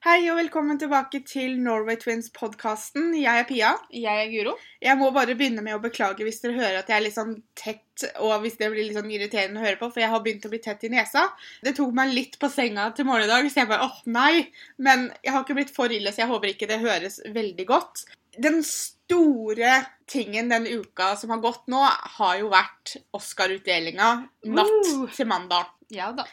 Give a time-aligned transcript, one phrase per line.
[0.00, 3.10] Hei og velkommen tilbake til Norway Twins-podkasten.
[3.20, 3.72] Jeg er Pia.
[3.92, 4.54] Jeg er Guro.
[4.80, 7.34] Jeg må bare begynne med å beklage hvis dere hører at jeg er litt sånn
[7.60, 10.46] tett, og hvis det blir litt sånn irriterende å høre på, for jeg har begynt
[10.48, 11.26] å bli tett i nesa.
[11.60, 14.46] Det tok meg litt på senga til morgen i dag, så jeg bare åh, nei.
[14.80, 18.06] Men jeg har ikke blitt for ille, så jeg håper ikke det høres veldig godt.
[18.40, 21.82] Den store tingen den uka som har gått nå,
[22.16, 24.14] har jo vært Oscar-utdelinga
[24.48, 25.04] natt Uh.
[25.12, 25.68] til mandag.
[25.92, 26.24] Ja da.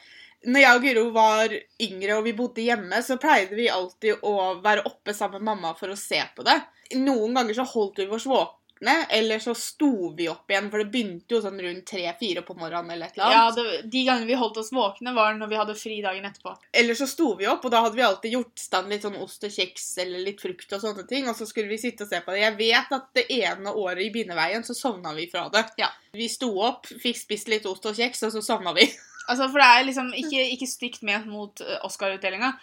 [0.48, 4.36] Når jeg og Guro var yngre og vi bodde hjemme, så pleide vi alltid å
[4.64, 6.56] være oppe sammen med mamma for å se på det.
[6.96, 10.88] Noen ganger så holdt vi oss våkne, eller så sto vi opp igjen, for det
[10.94, 13.58] begynte jo sånn rundt tre-fire på morgenen eller et eller Ja, annet.
[13.82, 16.54] det, De gangene vi holdt oss våkne, var når vi hadde fri dagen etterpå.
[16.72, 19.44] Eller så sto vi opp, og da hadde vi alltid gjort stand litt sånn ost
[19.44, 22.22] og kjeks eller litt frukt og sånne ting, og så skulle vi sitte og se
[22.24, 22.46] på det.
[22.46, 25.66] Jeg vet at det ene året i bindeveien så sovna vi fra det.
[25.82, 25.92] Ja.
[26.16, 28.88] Vi sto opp, fikk spist litt ost og kjeks, og så sovna vi.
[29.28, 32.54] Altså, For det er liksom ikke, ikke stygt ment mot eh, Oscar-utdelinga.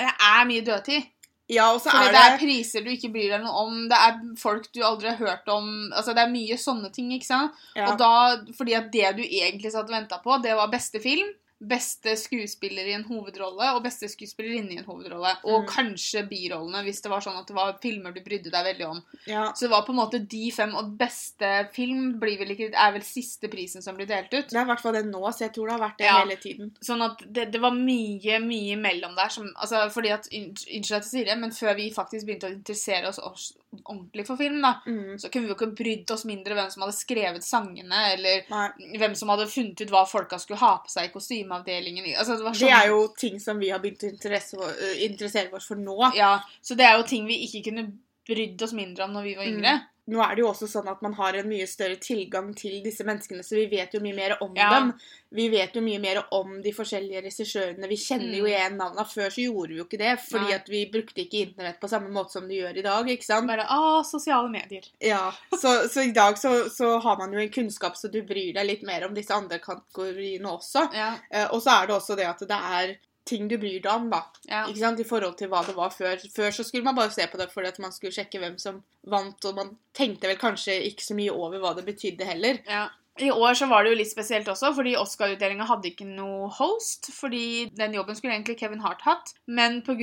[0.00, 1.08] Det er mye dødtid.
[1.50, 3.78] Ja, og så Fordi er det er det priser du ikke bryr deg noe om.
[3.90, 5.90] Det er folk du aldri har hørt om.
[5.90, 7.10] Altså, Det er mye sånne ting.
[7.16, 7.58] ikke sant?
[7.74, 7.90] ja.
[7.90, 8.10] Og da,
[8.58, 12.86] fordi at det du egentlig satt og venta på, det var beste film, beste skuespiller
[12.88, 15.34] i en hovedrolle og beste skuespillerinne i en hovedrolle.
[15.44, 15.68] Og Mm.
[15.68, 19.02] kanskje birollene, hvis det var sånn at det var filmer du brydde deg veldig om.
[19.26, 19.52] ja.
[19.52, 22.92] Så det var på en måte de fem, og beste film blir vel ikke, er
[22.92, 24.48] vel siste prisen som blir delt ut.
[24.48, 26.18] Det er i hvert fall det nå, så jeg tror det har vært det Ja.
[26.20, 26.70] hele tiden.
[26.80, 31.02] Sånn at det, det var mye, mye mellom der som altså Fordi at Unnskyld at
[31.02, 33.52] jeg sier det, men før vi faktisk begynte å interessere oss, oss
[33.86, 35.14] ordentlig for film, da, Mm.
[35.20, 38.98] så kunne vi jo ikke brydd oss mindre hvem som hadde skrevet sangene, eller Nei.
[38.98, 41.12] hvem som hadde funnet ut hva folka skulle ha på seg i
[41.50, 42.16] kostymeavdelingen.
[42.16, 45.52] Altså, det, var Det sånn, er jo ting som vi har begynt å øh, interessere
[45.56, 46.12] oss for nå.
[46.16, 47.92] Ja, Så det er jo ting vi ikke kunne
[48.28, 49.44] brydd oss mindre om når vi var
[49.80, 49.86] Mm.
[50.10, 53.04] Nå er det jo også sånn at man har en mye større tilgang til disse
[53.06, 54.70] menneskene, så vi vet jo mye mer om Ja.
[54.74, 54.92] dem.
[55.32, 57.86] Vi vet jo mye mer om de forskjellige regissørene.
[57.88, 58.50] Vi kjenner jo Mm.
[58.50, 59.06] igjen navnene.
[59.06, 60.54] Før så gjorde vi jo ikke det, fordi Nei.
[60.58, 63.06] at vi brukte ikke internett på samme måte som de gjør i dag.
[63.06, 63.46] ikke sant?
[63.46, 64.82] Bare ah, sosiale medier.
[65.00, 68.52] Ja, Så, så i dag så, så har man jo en kunnskap, så du bryr
[68.54, 70.92] deg litt mer om disse andre kategoriene også.
[70.92, 72.96] Ja, Eh, og så er det også det at det er
[73.28, 74.22] ting du bryr deg om, da.
[74.48, 74.62] ja.
[74.68, 75.00] Ikke sant?
[75.02, 76.22] I forhold til hva det var før.
[76.34, 78.80] Før så skulle man bare se på det fordi at man skulle sjekke hvem som
[79.10, 82.62] vant, og man tenkte vel kanskje ikke så mye over hva det betydde heller.
[82.68, 82.88] Ja.
[83.20, 87.10] I år så var det jo litt spesielt også, fordi Oscar-utdelinga hadde ikke noe host.
[87.12, 89.98] Fordi den jobben skulle egentlig Kevin Hart hatt, men pga.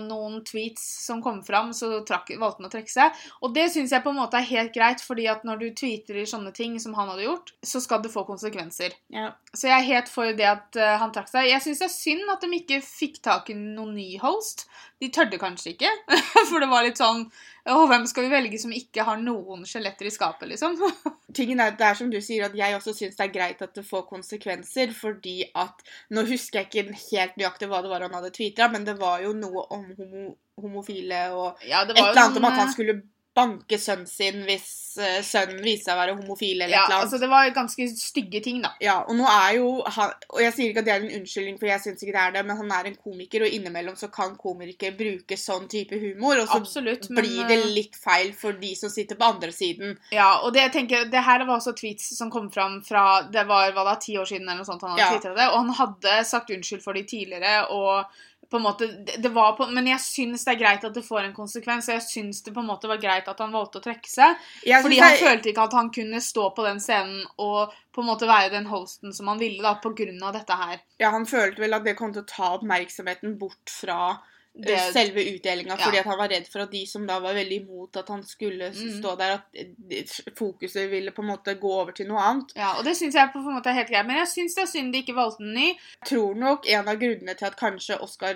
[0.00, 3.24] noen tweets som kom fram, så trakk, valgte han å trekke seg.
[3.44, 6.20] Og det syns jeg på en måte er helt greit, fordi at når du tweeter
[6.20, 8.96] i sånne ting som han hadde gjort, så skal det få konsekvenser.
[9.12, 9.32] Ja.
[9.52, 11.50] Så jeg er helt for det at eh, han trakk seg.
[11.50, 14.66] Jeg syns det er synd at de ikke fikk tak i noen ny host.
[15.04, 15.90] De tørde kanskje ikke,
[16.50, 17.26] for det var litt sånn
[17.64, 20.76] Å, hvem skal vi velge som ikke har noen skjeletter i skapet, liksom?
[21.36, 23.74] Tingen er, det er som du sier, at jeg også syns det er greit at
[23.76, 25.84] det får konsekvenser, fordi at
[26.14, 29.24] Nå husker jeg ikke helt nøyaktig hva det var han hadde tvitra, men det var
[29.24, 30.26] jo noe om homo,
[30.60, 33.00] homofile og Ja, et eller annet om at han eh, skulle
[33.34, 34.66] banke sønnen sin hvis
[35.02, 37.06] eh, sønnen viser seg å være homofil, eller Ja, et eller annet.
[37.08, 38.70] altså det var ganske stygge ting, da.
[38.80, 41.56] Ja, og nå er jo han Og jeg sier ikke at det er en unnskyldning,
[41.58, 44.08] for jeg syns ikke det er det, men han er en komiker, og innimellom så
[44.14, 47.08] kan komikere bruke sånn type humor, og så Absolutt.
[47.10, 49.96] Men, blir det eh, litt feil for de som sitter på andre siden.
[50.14, 53.42] Ja, og det jeg tenker, det her var også tweets som kom fram fra Det
[53.50, 55.34] var hva da, ti år siden eller noe sånt han hadde Ja.
[55.34, 58.06] det, og han hadde sagt unnskyld for de tidligere, og
[58.50, 58.86] på en måte,
[59.18, 61.94] det, var på, Men jeg syns det er greit at det får en konsekvens, og
[61.96, 64.36] jeg syns det på en måte var greit at han valgte å trekke seg.
[64.64, 68.08] Fordi han jeg- følte ikke at han kunne stå på den scenen og på en
[68.10, 70.80] måte være den hosten som han ville, da, av dette her.
[70.98, 74.20] Ja, han følte vel at det kom til å ta oppmerksomheten bort fra
[74.56, 75.84] Det, selve utdelinga, Ja.
[75.84, 78.22] fordi at han var redd for at de som da var veldig imot at han
[78.22, 79.00] skulle Mm.
[79.00, 82.52] stå der, at fokuset ville på en måte gå over til noe annet.
[82.56, 84.62] ja, og det syns jeg på en måte er helt greit, men jeg syns det
[84.62, 85.66] er synd de ikke valgte en ny.
[85.74, 88.34] Jeg tror nok en av grunnene til at kanskje Oscar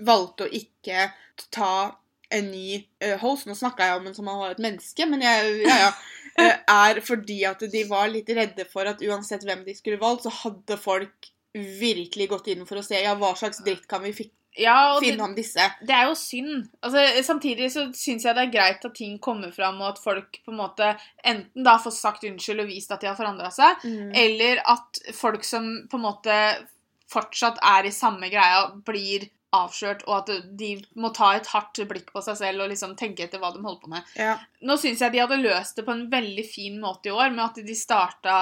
[0.00, 1.12] valgte å ikke
[1.52, 1.94] ta
[2.32, 2.86] en ny
[3.20, 5.92] host Nå snakka jeg om en som han var et menneske, men jeg, ja,
[6.38, 6.58] ja.
[6.68, 10.30] er fordi at de var litt redde for at uansett hvem de skulle valgt, så
[10.42, 14.30] hadde folk virkelig gått inn for å se ja, hva slags dritt kan vi fi-
[14.58, 15.64] Ja, og det, finne om disse.
[15.80, 16.66] det er jo synd.
[16.84, 20.40] Altså, samtidig så syns jeg det er greit at ting kommer fram, og at folk
[20.44, 20.90] på en måte
[21.24, 24.10] enten da får sagt unnskyld og vist at de har forandra seg, Mm.
[24.14, 26.36] eller at folk som på en måte
[27.12, 32.12] fortsatt er i samme greia, blir avslørt, og at de må ta et hardt blikk
[32.14, 34.02] på seg selv og liksom tenke etter hva de holder på med.
[34.16, 34.38] Ja.
[34.64, 37.44] Nå syns jeg de hadde løst det på en veldig fin måte i år, med
[37.44, 38.36] at de starta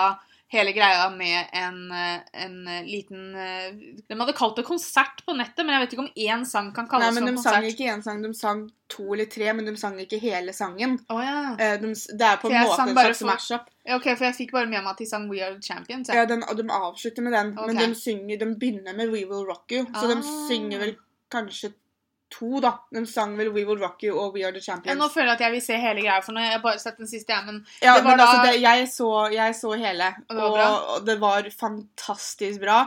[0.51, 3.69] hele greia med en, eh, en eh, liten eh,
[4.09, 6.89] De hadde kalt det konsert på nettet, men jeg vet ikke om én sang kan
[6.91, 7.55] kalles Nei, men de konsert.
[7.55, 10.97] sang ikke én sang, de sang to eller tre, men de sang ikke hele sangen.
[11.09, 11.55] Oh, ja.
[11.79, 13.69] De, det er på en måte en slags mash-up.
[13.95, 16.11] Ok, for jeg fikk bare med meg at de sang We Are the Champions.
[16.11, 19.47] Ja, den, og de avslutter med den, men de synger, de begynner med We Will
[19.47, 20.35] Rock You, så de Ah.
[20.51, 20.97] synger vel
[21.31, 21.73] kanskje
[22.31, 22.73] to, da.
[22.95, 24.99] De sang vel We Will Rock You og We Are The Ja, Champions.
[25.01, 26.97] nå føler jeg at jeg vil se hele greia, for nå har jeg bare sett
[26.99, 29.73] den siste, jeg, men Ja, det var men da- altså, det, jeg, så, jeg så
[29.77, 30.69] hele, Og det var og, bra?
[30.95, 32.81] og det var fantastisk bra.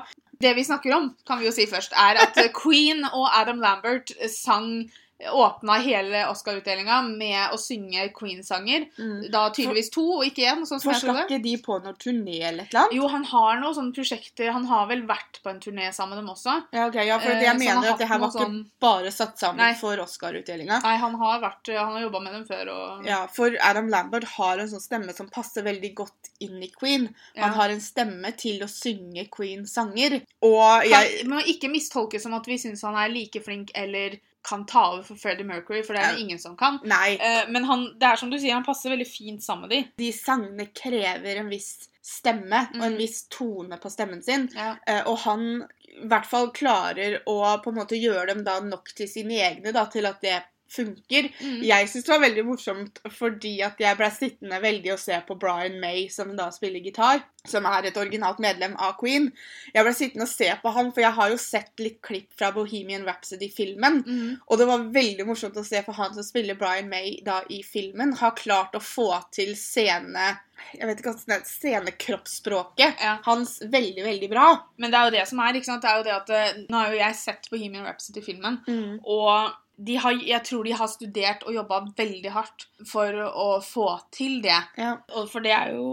[0.44, 4.12] det vi snakker om, kan vi jo si først, er at Queen og Adam Lambert
[4.30, 4.90] sang
[5.32, 8.88] Åpna hele Oscar-utdelinga med å synge Queen-sanger.
[9.32, 10.64] Da tydeligvis to, og ikke én.
[10.68, 12.96] Sånn som For jeg ikke de på noen turné eller et eller annet?
[12.98, 14.52] Jo, han har noen sånne prosjekter.
[14.52, 16.56] Han har vel vært på en turné sammen med dem også.
[16.74, 18.66] Ja, okay, ja, for Eh, det jeg så mener at det her var ikke sånn-
[18.80, 19.74] bare satt sammen Nei.
[19.74, 20.82] for Oscar-utdelinga.
[20.84, 24.24] Nei, han har vært Han har jobba med dem før og Ja, for Adam Lambert
[24.24, 27.14] har en sånn stemme som passer veldig godt inn i Queen.
[27.38, 27.56] Han Ja.
[27.58, 30.22] har en stemme til å synge Queen-sanger.
[30.42, 34.18] Og jeg Kan, må ikke mistolkes som at vi syns han er like flink eller
[34.44, 36.80] kan ta over for Freddie Mercury, for det er det ingen som kan.
[36.84, 37.16] Nei.
[37.16, 39.82] Eh, Men han, det er som du sier, han passer veldig fint sammen med de.
[39.98, 42.98] De sangene krever en viss stemme og en Mm.
[43.00, 44.50] viss tone på stemmen sin.
[44.56, 44.76] Ja.
[44.88, 48.90] Eh, Og han i hvert fall klarer å på en måte gjøre dem da nok
[48.96, 50.42] til sine egne da, til at det
[50.74, 51.30] funker.
[51.40, 51.60] Mm.
[51.68, 55.38] Jeg syns det var veldig morsomt fordi at jeg ble sittende veldig og se på
[55.40, 59.30] Brian May, som da spiller gitar, som er et originalt medlem av Queen.
[59.74, 62.54] Jeg ble sittende og se på han, for jeg har jo sett litt klipp fra
[62.56, 64.02] Bohemian Rhapsody-filmen.
[64.08, 64.32] Mm.
[64.48, 67.62] Og det var veldig morsomt å se, for han som spiller Brian May da i
[67.68, 70.34] filmen, har klart å få til scene...
[70.78, 73.18] Jeg vet ikke hva Scenekroppsspråket Ja.
[73.26, 74.46] hans veldig, veldig bra.
[74.78, 75.82] Men det er jo det som er, ikke sant.
[75.84, 78.60] Det er jo det at eh, Nå har jo jeg sett Bohemian Rhapsody-filmen,
[79.04, 79.63] og de
[80.00, 84.60] har, jeg tror de har studert og jobba veldig hardt for å få til det.
[84.78, 84.98] Ja.
[85.18, 85.88] Og for det er jo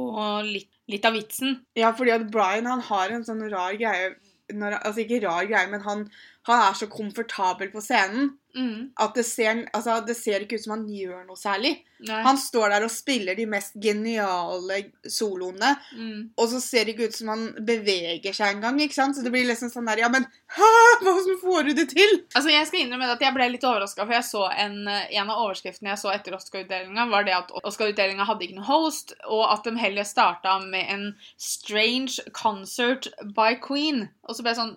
[0.46, 1.60] litt, litt av vitsen.
[1.78, 4.14] Ja, fordi at Brian han har en sånn rar greie
[4.50, 6.00] når, Altså ikke rar greie, men han,
[6.48, 8.88] han er så komfortabel på scenen Mm.
[8.98, 11.84] at det ser, altså, det ser ikke ut som han gjør noe særlig.
[12.08, 12.22] Nei.
[12.24, 14.78] Han står der og spiller de mest geniale
[15.10, 16.30] soloene, Mm.
[16.38, 18.78] og så ser det ikke ut som han beveger seg engang.
[18.90, 20.24] Så det blir liksom sånn der Ja, men
[20.56, 20.70] hæ,
[21.02, 22.22] hvordan får du det til?
[22.34, 25.42] Altså, Jeg skal innrømme at jeg ble litt overraska, for jeg så en, en av
[25.44, 29.64] overskriftene jeg så etter Oscar-utdelinga, var det at Oscar-utdelinga hadde ikke noen host, og at
[29.64, 31.04] de heller starta med en
[31.36, 34.08] strange concert by Queen.
[34.28, 34.76] Og så ble jeg sånn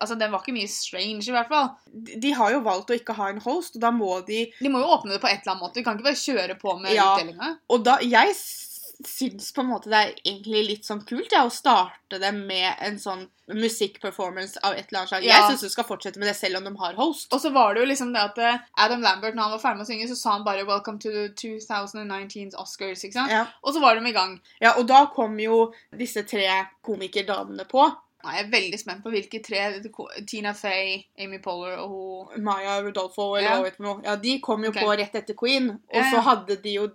[0.00, 1.70] Altså, den var ikke mye strange, i hvert fall.
[1.92, 4.70] De, de har jo valgt å ikke ha en host, og da må de De
[4.72, 5.78] må jo åpne det på et eller annet måte.
[5.80, 7.14] Vi kan ikke bare kjøre på med Ja.
[7.16, 7.58] utdelinga.
[7.70, 8.34] Og da Jeg
[9.04, 12.76] syns på en måte det er egentlig litt sånn kult ja, å starte det med
[12.80, 15.24] en sånn musikkperformance av et eller annet slag.
[15.26, 15.34] Ja.
[15.40, 17.26] Jeg syns du skal fortsette med det selv om de har host.
[17.34, 19.80] Og så var det jo liksom det at eh, Adam Lambert, når han var ferdig
[19.82, 23.04] med å synge, så sa han bare 'Welcome to the 2019's Oscars'.
[23.04, 23.30] ikke sant?
[23.34, 23.46] Ja.
[23.62, 24.40] Og så var de i gang.
[24.60, 27.90] ja, og da kom jo disse tre komikerdamene på.
[28.24, 29.66] Nå er veldig spent på hvilke tre
[30.26, 34.00] Tina Fey, Amy Poehler og hun Maya Rudolfo eller hva vet du noe.
[34.06, 34.82] Ja, de kom jo okay.
[34.82, 35.70] på rett etter Queen.
[35.76, 36.10] Og Ja, ja.
[36.14, 36.90] så hadde de jo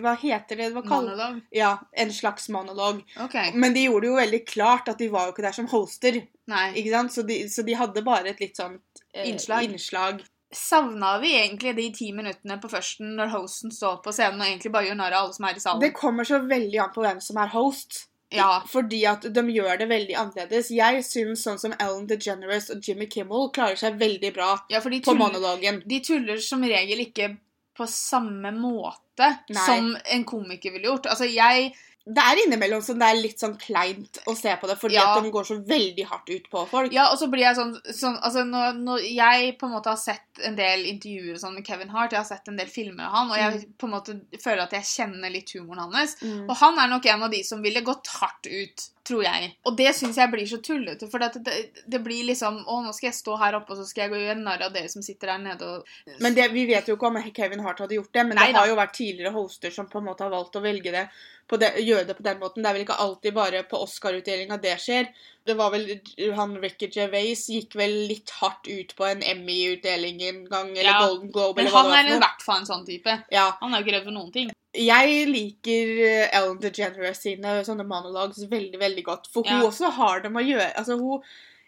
[0.00, 0.68] Hva heter det?
[0.72, 1.40] Hva kall- Monolog.
[1.52, 3.00] Ja, en slags monolog.
[3.20, 3.34] OK.
[3.58, 6.20] Men de gjorde det jo veldig klart at de var jo ikke der som hoster.
[6.46, 6.68] Nei.
[6.78, 7.12] ikke sant?
[7.12, 9.66] Så de, så de hadde bare et litt sånt eh, Innslag.
[9.66, 10.22] innslag.
[10.54, 14.70] Savna vi egentlig de ti minuttene på førsten når hosten står på scenen og egentlig
[14.72, 15.82] bare gjør narr av alle som er i salen?
[15.82, 18.04] Det kommer så veldig an på hvem som er host.
[18.36, 18.62] Ja.
[18.70, 20.70] Fordi at de gjør det veldig annerledes.
[20.74, 25.00] Jeg syns sånn som Ellen DeGeneres og Jimmy Kimmel klarer seg veldig bra ja, de
[25.00, 25.82] på tuller, monologen.
[25.86, 27.36] de tuller som regel ikke
[27.74, 29.64] på samme måte Nei.
[29.66, 31.06] som en komiker ville gjort.
[31.10, 31.74] Altså, jeg
[32.06, 35.16] Det er innimellom som det er litt sånn kleint å se på det, fordi Ja.
[35.16, 36.92] at de går så veldig hardt ut på folk.
[36.92, 39.96] Ja, og så blir jeg sånn, sånn Altså, når, når jeg på en måte har
[39.96, 43.14] sett en del intervjuer sånn med Kevin Hart, jeg har sett en del filmer av
[43.18, 46.16] han, og jeg på en måte føler at jeg kjenner litt humoren hans.
[46.22, 46.48] Mm.
[46.48, 49.50] Og han er nok en av de som ville gått hardt ut, tror jeg.
[49.68, 52.94] Og det syns jeg blir så tullete, for det, det, det blir liksom Å, nå
[52.96, 55.04] skal jeg stå her oppe, og så skal jeg gå gjøre narr av dere som
[55.04, 58.12] sitter der nede og Men det, vi vet jo ikke om Kevin Hart hadde gjort
[58.16, 58.64] det, men Nei det da.
[58.64, 61.04] har jo vært tidligere hoster som på en måte har valgt å velge det,
[61.50, 62.64] på det gjøre det på den måten.
[62.64, 65.10] Det er vel ikke alltid bare på Oscar-utdelinga det skjer.
[65.44, 65.90] Det var vel
[66.38, 70.98] han Ricky Gervais gikk vel litt hardt ut på en Emmy-utdeling en gang, eller Ja.
[71.06, 72.66] Golden Globe, Men eller hva han det er Men i er i hvert fall en
[72.72, 73.16] sånn type.
[73.30, 73.46] Ja.
[73.60, 74.50] Han er jo ikke redd for noen ting.
[74.74, 79.28] Jeg liker eh, Ellen DeGeneres sine sånne monologues veldig, veldig godt.
[79.32, 79.66] For hun Ja.
[79.68, 80.72] også har dem å gjøre.
[80.76, 81.22] Altså, hun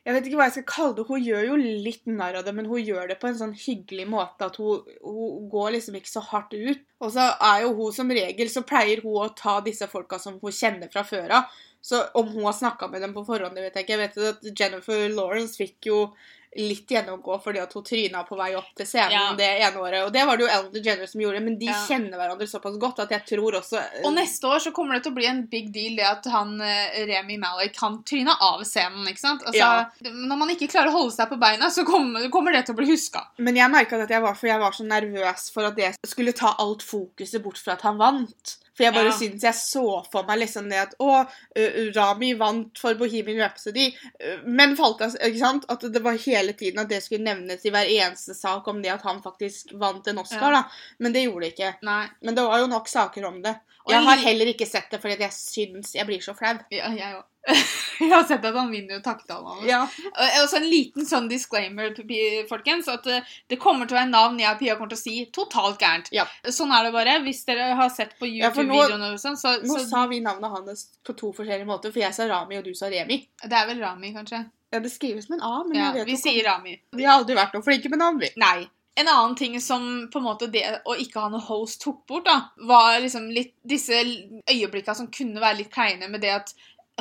[0.07, 1.05] Jeg vet ikke hva jeg skal kalle det.
[1.09, 4.07] Hun gjør jo litt narr av det, men hun gjør det på en sånn hyggelig
[4.07, 6.79] måte at hun, hun går liksom ikke så hardt ut.
[7.01, 10.39] Og så er jo hun som regel Så pleier hun å ta disse folka som
[10.41, 11.45] hun kjenner fra før av.
[11.83, 13.99] Så om hun har snakka med dem på forhånd, det vet jeg ikke.
[13.99, 16.13] Jeg vet at Jennifer Lawrence fikk jo
[16.59, 19.35] litt gjennomgå fordi at hun tryna på vei opp til scenen Ja.
[19.37, 20.05] det ene året.
[20.07, 21.75] Og det var det jo Ellen DeGeneres som gjorde, men de Ja.
[21.89, 25.13] kjenner hverandre såpass godt at jeg tror også Og neste år så kommer det til
[25.13, 29.07] å bli en big deal det at han eh, Remi Malek han tryna av scenen.
[29.09, 29.43] ikke sant?
[29.45, 29.87] Altså, Ja.
[30.03, 32.79] Når man ikke klarer å holde seg på beina, så kommer, kommer det til å
[32.79, 33.27] bli huska.
[33.39, 36.33] Men jeg merka at jeg var, for jeg var så nervøs for at det skulle
[36.33, 38.57] ta alt fokuset bort fra at han vant.
[38.77, 39.17] For jeg bare Ja.
[39.17, 41.27] syns jeg så for meg liksom det at Å,
[41.97, 43.87] Rami vant for Bohemian Rhapsody,
[44.45, 45.65] men falt av Ikke sant?
[45.73, 48.93] At det var hele tiden at det skulle nevnes i hver eneste sak om det
[48.93, 50.63] at han faktisk vant en Oscar, Ja.
[50.63, 50.65] da.
[51.01, 51.75] Men det gjorde det ikke.
[51.83, 52.09] Nei.
[52.23, 53.57] Men det var jo nok saker om det.
[53.87, 56.59] Og Jeg har heller ikke sett det fordi jeg syns jeg blir så flau.
[56.71, 57.25] Ja, jeg òg.
[58.01, 59.63] jeg har sett at han vinner jo takketalen.
[59.69, 59.83] Ja.
[59.87, 61.95] Og og så en liten sånn disclaimer,
[62.51, 62.89] folkens.
[62.93, 65.15] At eh, det kommer til å være navn jeg og Pia kommer til å si
[65.35, 66.11] totalt gærent.
[66.15, 66.27] Ja.
[66.51, 67.19] Sånn er det bare.
[67.27, 70.53] Hvis dere har sett på nå- YouTube-videoene, ja, sånn, så, Nå så sa vi navnet
[70.53, 73.23] hans på to forskjellige måter, for jeg sa Rami, og du sa Remi.
[73.43, 74.45] Det er vel Rami, kanskje?
[74.75, 76.81] Ja, Det skrives med en A, men Ja, jeg vet vi jo sier Rami.
[76.99, 78.33] Vi har aldri vært noe flinke med navn, vi.
[78.43, 78.67] Nei.
[78.99, 82.25] En annen ting som på en måte det å ikke ha noe host tok bort,
[82.25, 83.93] da, var liksom litt disse
[84.49, 86.55] øyeblikkene som kunne være litt kleine med det at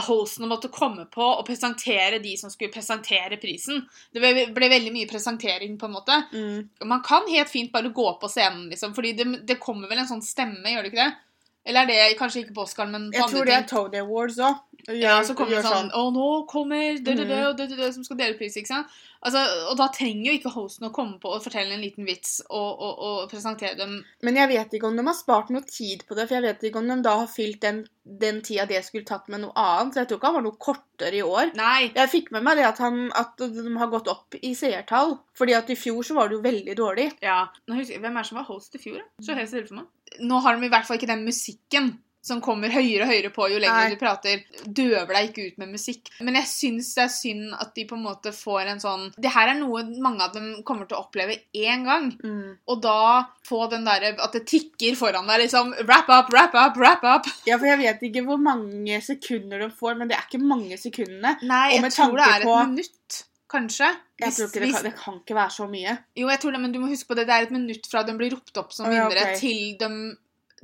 [0.04, 3.86] hostene måtte komme på og presentere de som skulle presentere prisen.
[4.12, 6.18] Det ble, ble veldig mye presentering, på en måte.
[6.84, 10.10] Man kan helt fint bare gå på scenen, liksom, fordi det, det kommer vel en
[10.10, 11.14] sånn stemme, gjør det ikke det?
[11.66, 13.68] Eller er det kanskje ikke på Oscar, men på Jeg andre tror det er?
[13.72, 14.62] Tony Awards òg.
[14.94, 17.48] Ja, så kommer det sånn Å, nå kommer det, det, det Mhm.
[17.50, 18.88] og det, det, det som skal dele pris, ikke sant?
[19.26, 19.40] Altså,
[19.72, 22.78] og da trenger jo ikke hosten å komme på og fortelle en liten vits og,
[22.86, 23.96] og, og presentere dem.
[24.22, 26.68] Men jeg vet ikke om de har spart noe tid på det, for jeg vet
[26.70, 29.96] ikke om de da har fylt den, den tida det skulle tatt med noe annet.
[29.96, 31.56] Så jeg tror ikke han var noe kortere i år.
[31.58, 31.90] Nei.
[31.96, 35.18] Jeg fikk med meg det at, han, at de har gått opp i seertall.
[35.34, 37.10] Fordi at i fjor så var det jo veldig dårlig.
[37.26, 37.48] Ja.
[37.66, 39.02] Nå husker jeg, Hvem er det som var host i fjor?
[39.02, 39.26] da?
[39.26, 39.90] Så helt stille for meg.
[40.22, 41.96] Nå har de i hvert fall ikke den musikken
[42.26, 43.90] som kommer høyere og høyere på jo lenger Nei.
[43.94, 44.40] du prater.
[44.66, 46.10] Døver deg ikke ut med musikk.
[46.26, 49.30] Men jeg syns det er synd at de på en måte får en sånn Det
[49.30, 52.08] her er noe mange av dem kommer til å oppleve én gang.
[52.66, 55.76] Og da få den derre At det tikker foran deg, liksom.
[55.86, 57.30] Wrap up, wrap up, wrap up.
[57.46, 60.82] Ja, for jeg vet ikke hvor mange sekunder de får, men det er ikke mange
[60.82, 61.38] sekundene.
[61.46, 63.24] Nei, jeg tror det er et på- minutt.
[63.52, 63.88] Kanskje.
[64.20, 65.98] Jeg tror ikke det, kan, det kan ikke være så mye.
[66.18, 67.28] Jo, jeg tror det, men du må huske på det.
[67.30, 69.42] Det er et minutt fra de blir ropt opp som vinnere, ok.
[69.42, 69.90] til, de,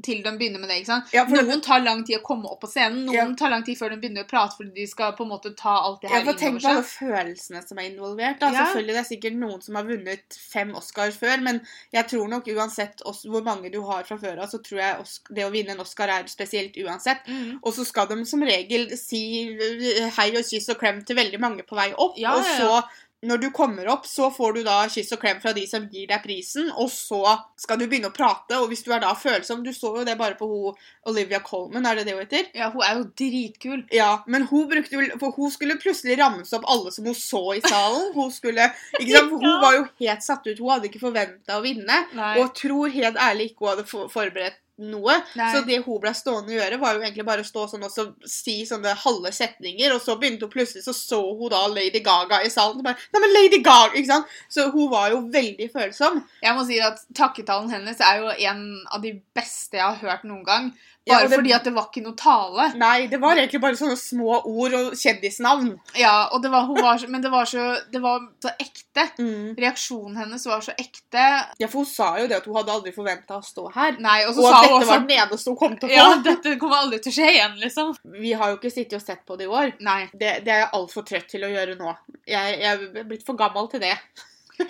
[0.03, 0.77] til de begynner med det.
[0.81, 1.13] ikke sant?
[1.13, 3.35] Ja, for det- Noen tar lang tid å komme opp på scenen, noen Ja.
[3.35, 5.75] tar lang tid før de begynner å prate, fordi de skal på en måte ta
[5.83, 6.41] alt det her seg.
[6.41, 8.39] innover på alle følelsene som er involvert.
[8.39, 8.51] Da.
[8.51, 8.65] Ja.
[8.65, 11.61] Selvfølgelig det er sikkert noen som har vunnet fem Oscar før, men
[11.93, 14.95] jeg tror nok uansett hvor mange du har fra før av, så tror jeg
[15.35, 17.25] det å vinne en Oscar er spesielt uansett.
[17.27, 17.59] Mm.
[17.63, 21.39] Og så skal de som regel si eh, hei og kyss og klem til veldig
[21.39, 22.17] mange på vei opp.
[22.17, 22.57] Ja, og ja, ja.
[22.57, 22.83] så,
[23.21, 26.07] når du kommer opp, så får du da kyss og klem fra de som gir
[26.09, 28.57] deg prisen, og så skal du begynne å prate.
[28.57, 31.85] Og hvis du er da følsom Du så jo det bare på hun Olivia Colman,
[31.85, 32.49] er det det hun heter?
[32.57, 33.83] Ja, hun er jo dritkul.
[33.93, 37.43] Ja, men hun brukte jo For hun skulle plutselig ramse opp alle som hun så
[37.57, 38.09] i salen.
[38.15, 39.37] Hun skulle Ikke sant?
[39.41, 40.59] Hun var jo helt satt ut.
[40.59, 41.97] Hun hadde ikke forventa å vinne.
[42.17, 42.33] Nei.
[42.41, 45.17] Og tror helt ærlig ikke hun hadde forberedt noe.
[45.37, 45.49] Nei.
[45.53, 47.91] Så det hun ble stående og gjøre, var jo egentlig bare å stå sånn og
[47.93, 52.01] så si sånne halve setninger, og så begynte hun plutselig, så så hun da Lady
[52.05, 52.79] Gaga i salen.
[52.79, 53.93] Og bare, Nei, men Lady Gaga!
[53.95, 54.37] Ikke sant?
[54.49, 56.21] Så hun var jo veldig følsom.
[56.43, 60.25] Jeg må si at takketalen hennes er jo en av de beste jeg har hørt
[60.27, 60.71] noen gang.
[61.03, 62.65] Ja, Bare det- fordi at det var ikke noe tale.
[62.77, 65.71] Nei, det var egentlig bare sånne små ord og kjendisnavn.
[65.97, 69.07] Ja, og det var, var Men det var så, det var så ekte.
[69.17, 69.55] Mm.
[69.57, 71.23] Reaksjonen hennes var så ekte.
[71.57, 73.97] Ja, for hun sa jo det at hun hadde aldri forventa å stå her.
[73.97, 75.91] Nei, og så Og sa at dette også var den eneste hun kom til å
[75.91, 75.97] få.
[75.97, 77.95] Ja, dette kommer aldri til å skje igjen, liksom.
[78.21, 79.73] Vi har jo ikke sittet og sett på det i år.
[79.81, 80.03] Nei.
[80.13, 81.95] Det, det er jeg altfor trøtt til å gjøre nå.
[82.27, 83.97] Jeg, jeg er blitt for gammel til det.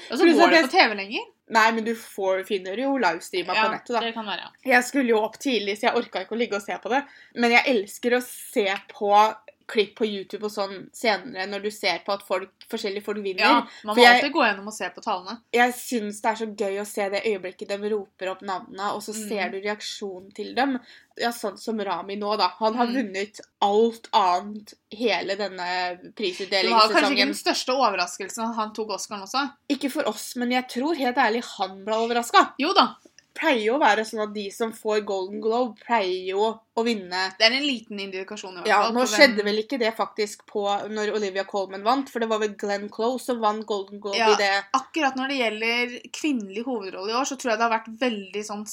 [0.09, 1.29] Og så går det på TV lenger.
[1.51, 4.01] Nei, men du får, finner jo livestreama på nettet, da.
[4.05, 4.45] det kan være.
[4.47, 4.69] ja.
[4.77, 7.01] Jeg skulle jo opp tidlig, så jeg orka ikke å ligge og se på det.
[7.35, 9.11] Men jeg elsker å se på
[9.67, 13.39] klipp på YouTube og sånn senere, når du ser på at folk, forskjellige folk vinner.
[13.45, 15.41] Ja, Man For må jeg- alltid gå gjennom og se på tallene.
[15.53, 19.01] Jeg syns det er så gøy å se det øyeblikket de roper opp navnene, og
[19.01, 19.27] så Mm.
[19.29, 20.79] ser du reaksjonen til dem.
[21.17, 22.47] Ja, Sånn som Rami nå, da.
[22.59, 22.93] Han har Mm.
[22.95, 29.23] vunnet alt annet hele denne Det var kanskje ikke den største overraskelsen han tok Oscaren
[29.23, 29.51] også.
[29.69, 32.53] Ikke for oss, men jeg tror helt ærlig han ble overraska.
[32.59, 32.95] Jo da,
[33.33, 37.33] Pleier jo å være sånn at de som får Golden Globe, pleier jo å vinne.
[37.37, 38.53] det er en liten indikasjon.
[38.53, 38.93] i hvert Ja, fall.
[38.93, 42.55] Nå skjedde vel ikke det faktisk på når Olivia Colman vant, for det var vel
[42.55, 44.31] Glenn Close som vant Golden Globe Ja.
[44.31, 44.63] i det.
[44.73, 48.43] Akkurat når det gjelder kvinnelig hovedrolle i år, så tror jeg det har vært veldig
[48.45, 48.65] sånn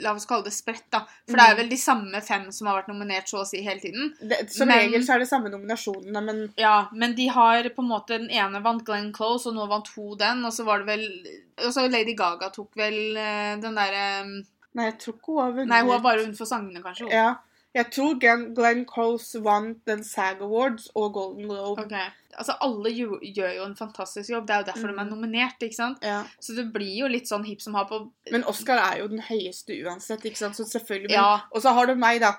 [0.00, 1.00] La oss kalle det spredt, da.
[1.28, 1.56] For det er Mm.
[1.58, 4.14] vel de samme fem som har vært nominert så å si hele tiden.
[4.26, 7.80] det som Men- regel så er det samme nominasjonene, men Ja, men de har på
[7.82, 10.44] en måte Den ene vant Glenn Close, og nå vant hun den.
[10.44, 11.26] Og så var det vel
[11.58, 15.52] Og så Lady Gaga tok vel eh, den derre Nei, jeg tror ikke hun har
[15.52, 15.68] vunnet.
[15.68, 17.04] Nei, hun har bare vunnet for sangene, kanskje.
[17.08, 17.12] hun.
[17.12, 17.34] Ja.
[17.74, 18.18] Jeg tror
[18.54, 21.82] Glenn, Coles vant den SAG Awards og Golden Globe.
[21.82, 21.92] Ok.
[22.38, 24.46] Altså, alle jo, gjør jo en fantastisk jobb.
[24.46, 25.10] Det er jo derfor de er Mm.
[25.10, 25.58] nominert.
[25.62, 25.98] ikke sant?
[26.02, 26.22] Ja.
[26.40, 29.18] Så det blir jo litt sånn hipp som har på Men Oscar er jo den
[29.20, 30.54] høyeste uansett, ikke sant?
[30.56, 31.10] Så selvfølgelig.
[31.10, 31.40] Ja.
[31.52, 32.32] Og så har du meg, da.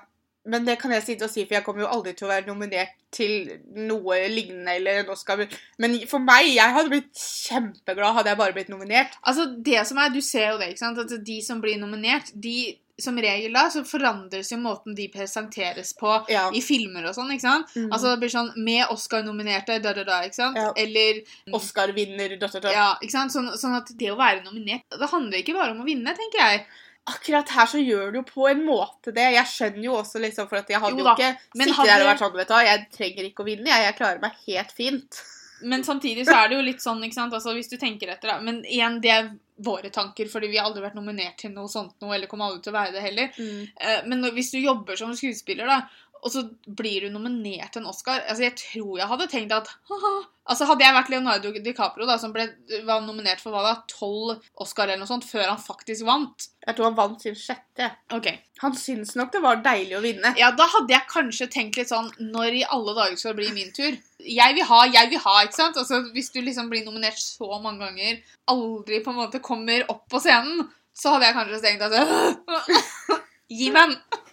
[0.46, 2.46] Men det kan jeg sitte og si, for jeg kommer jo aldri til å være
[2.46, 5.42] nominert til noe lignende eller en Oscar.
[5.82, 9.18] Men for meg, jeg hadde blitt kjempeglad hadde jeg bare blitt nominert.
[9.26, 10.98] Altså, det som er, Du ser jo det, ikke sant?
[11.02, 15.92] At de som blir nominert, de som regel da, så forandres jo måten de presenteres
[15.98, 16.46] på Ja.
[16.48, 17.74] i filmer og sånn, ikke sant?
[17.76, 17.90] Mm.
[17.92, 20.56] Altså det blir sånn med Oscar-nominerte, da, da, da, ikke sant?
[20.56, 20.72] Ja.
[20.80, 21.20] Eller
[21.52, 22.72] Oscar-vinner, da, da, da.
[22.72, 23.34] Ja, ikke sant?
[23.34, 26.40] Sånn, sånn at det å være nominert Det handler ikke bare om å vinne, tenker
[26.40, 26.66] jeg.
[27.06, 29.28] Akkurat her så gjør du jo på en måte det.
[29.36, 31.92] Jeg skjønner jo også liksom, for at jeg hadde Jo jo, ikke men sittet hadde-
[31.92, 34.20] der og vært sånn, vet du hva, jeg trenger ikke å vinne, jeg, jeg klarer
[34.26, 35.22] meg helt fint.
[35.62, 38.28] Men samtidig så er det jo litt sånn, ikke sant, altså hvis du tenker etter
[38.28, 38.40] da.
[38.44, 39.30] Men igjen, det er
[39.64, 42.66] våre tanker, fordi vi har aldri vært nominert til noe sånt noe, eller kommer aldri
[42.66, 43.30] til å være det heller.
[43.38, 44.10] Mm.
[44.10, 45.78] Men hvis du jobber som skuespiller, da,
[46.22, 46.42] og så
[46.78, 50.14] blir du nominert til en Oscar altså Jeg tror jeg hadde tenkt at haha.
[50.46, 52.44] Altså Hadde jeg vært Leonardo DiCaprio, da, som ble,
[52.86, 56.76] var nominert for hva da, tolv Oscar eller noe sånt, før han faktisk vant Jeg
[56.76, 57.90] tror han vant sin sjette.
[58.14, 58.28] Ok.
[58.62, 60.32] Han syns nok det var deilig å vinne.
[60.38, 63.52] Ja, da hadde jeg kanskje tenkt litt sånn Når i alle dager skal det bli
[63.58, 63.98] min tur?
[64.22, 65.80] Jeg vil ha, jeg vil ha, ikke sant?
[65.82, 70.06] Altså Hvis du liksom blir nominert så mange ganger, aldri på en måte kommer opp
[70.10, 72.86] på scenen, så hadde jeg kanskje tenkt at
[73.56, 74.24] Gi meg den!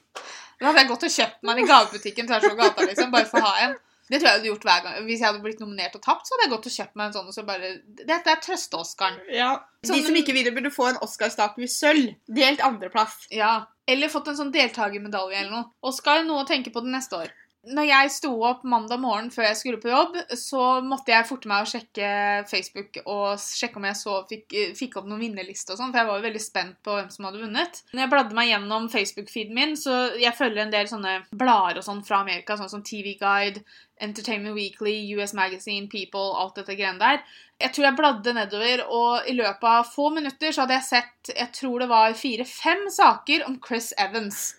[0.63, 3.27] Da hadde jeg gått og kjøpt meg den i gavebutikken tvers over gata, liksom, bare
[3.27, 3.74] for å ha en.
[4.08, 4.96] Det tror jeg hadde gjort hver gang.
[5.08, 7.13] Hvis jeg hadde blitt nominert og tapt, så hadde jeg gått og kjøpt meg en
[7.17, 9.20] sånn og så bare Dette er trøste-Oscaren.
[9.32, 9.51] Ja.
[9.84, 12.12] De som ikke vinner, burde få en Oscar-statue i sølv.
[12.39, 13.25] Delt andreplass.
[13.34, 13.53] Ja.
[13.88, 15.70] Eller fått en sånn deltakermedalje eller noe.
[15.88, 17.34] Oscar, noe å tenke på det neste år.
[17.63, 21.48] Når jeg sto opp mandag morgen før jeg skulle på jobb, så måtte jeg forte
[21.48, 22.08] meg å sjekke
[22.50, 26.10] Facebook og sjekke om jeg så fikk, fikk opp noen vinnerliste og sånn, for jeg
[26.10, 27.79] var jo veldig spent på hvem som hadde vunnet.
[27.93, 31.86] Når jeg bladde meg gjennom Facebook-feeden min, så jeg følger en del sånne blader og
[31.88, 33.63] sånn fra Amerika, sånn som TV Guide,
[34.03, 37.22] Entertainment Weekly, US Magazine, People, alt dette greiene der.
[37.63, 41.32] Jeg tror jeg bladde nedover, og i løpet av få minutter så hadde jeg sett,
[41.32, 44.50] jeg tror det var fire-fem saker om Chris Evans.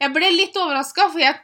[0.00, 1.36] Jeg ble litt overraska, for jeg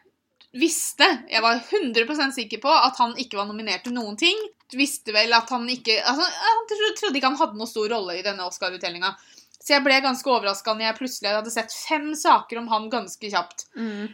[0.52, 4.36] visste, jeg var 100% sikker på at han ikke var nominert til noen ting.
[4.72, 8.22] Visste vel at han ikke altså, Han trodde- ikke han hadde noen stor rolle i
[8.24, 9.14] denne Oscar-utdelinga.
[9.62, 13.30] Så jeg ble ganske overraska når jeg plutselig hadde sett fem saker om han ganske
[13.30, 13.66] kjapt.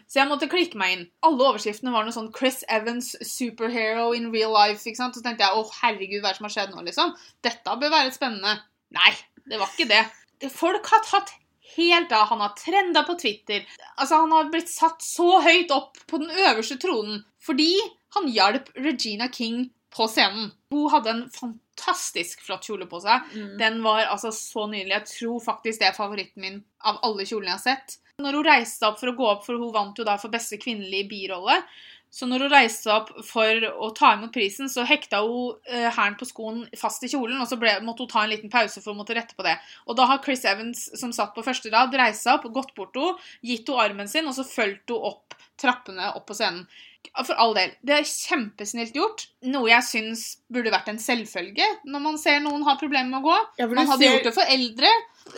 [0.06, 1.06] Så jeg måtte klikke meg inn.
[1.24, 4.84] Alle overskriftene var noe sånn Chris Evans, superhero in real life.
[4.84, 5.14] ikke sant?
[5.16, 7.14] Så tenkte jeg å herregud, hva er det som har skjedd nå, liksom?
[7.42, 8.58] Dette bør være spennende.
[8.92, 9.12] Nei,
[9.48, 10.04] det var ikke det.
[10.40, 11.32] Det- Folk har tatt
[11.78, 12.26] helt av.
[12.32, 13.64] Han har trenda på Twitter.
[13.96, 17.72] Altså, Han har blitt satt så høyt opp på den øverste tronen fordi
[18.16, 20.50] han hjalp Regina King på scenen.
[20.70, 23.30] Hun hadde en fantastisk flott kjole på seg.
[23.32, 23.54] Mm.
[23.60, 24.96] Den var altså så nydelig.
[24.96, 27.98] Jeg tror faktisk det er favoritten min av alle kjolene jeg har sett.
[28.18, 30.58] Når hun reiste opp for å gå opp, for hun vant jo da for beste
[30.60, 31.60] kvinnelige birolle,
[32.10, 36.16] så når hun reiste opp for å ta imot prisen, så hekta hun eh, hælen
[36.18, 38.94] på skoen fast i kjolen, og så ble, måtte hun ta en liten pause for
[38.94, 39.58] å måtte rette på det.
[39.86, 42.96] Og da har Chris Evans, som satt på første rad, reist seg opp, gått bort
[42.96, 46.64] henne, gitt henne armen sin, og så fulgt henne opp trappene opp på scenen.
[47.24, 47.70] For all del.
[47.84, 49.26] Det er kjempesnilt gjort.
[49.42, 53.28] Noe jeg syns burde vært en selvfølge når man ser noen ha problemer med å
[53.28, 53.38] gå.
[53.58, 54.88] Ja, Man hadde ser- gjort det for eldre.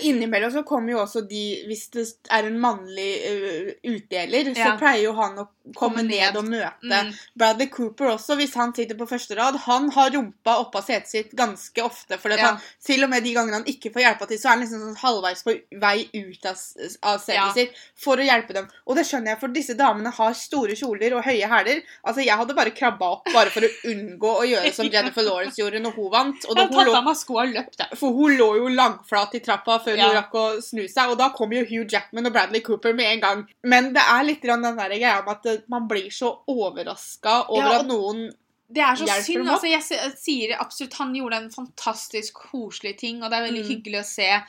[0.06, 5.02] Innimellom så kommer jo også de Hvis det er en mannlig uh, utdeler, så pleier
[5.08, 6.36] jo han å komme ned ned.
[6.38, 7.00] og møte.
[7.06, 7.10] Mm.
[7.36, 11.32] Bradley Cooper også, hvis han sitter på første rad, han har rumpa oppå setet sitt
[11.38, 12.18] ganske ofte.
[12.18, 12.36] For Ja.
[12.52, 14.80] han, til og med de gangene han ikke får hjelpa til, så er han liksom
[14.80, 16.56] sånn halvveis på vei ut av,
[17.02, 17.52] av setet Ja.
[17.52, 18.68] sitt for å hjelpe dem.
[18.86, 21.59] Og det skjønner jeg, for disse damene har store kjoler og høye hæler.
[21.68, 25.56] Altså, jeg hadde bare krabba opp bare for å unngå å gjøre som Jennifer Lawrence
[25.60, 26.44] gjorde når hun vant.
[26.48, 27.98] Og da hun tatt av meg skoa og løpt, jeg.
[27.98, 30.08] for hun lå jo langflat i trappa før Ja.
[30.08, 33.06] hun rakk å snu seg, og da kom jo Hugh Jackman og Bradley Cooper med
[33.12, 33.46] en gang.
[33.64, 37.62] Men det er litt den der greia med at eh, man blir så overraska over
[37.62, 38.32] Ja, og- at noen
[38.72, 39.48] Det er så synd.
[39.50, 39.82] altså jeg
[40.16, 43.70] sier absolutt han gjorde en fantastisk koselig ting, og det er veldig Mm.
[43.70, 44.42] hyggelig å se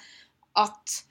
[0.55, 1.01] at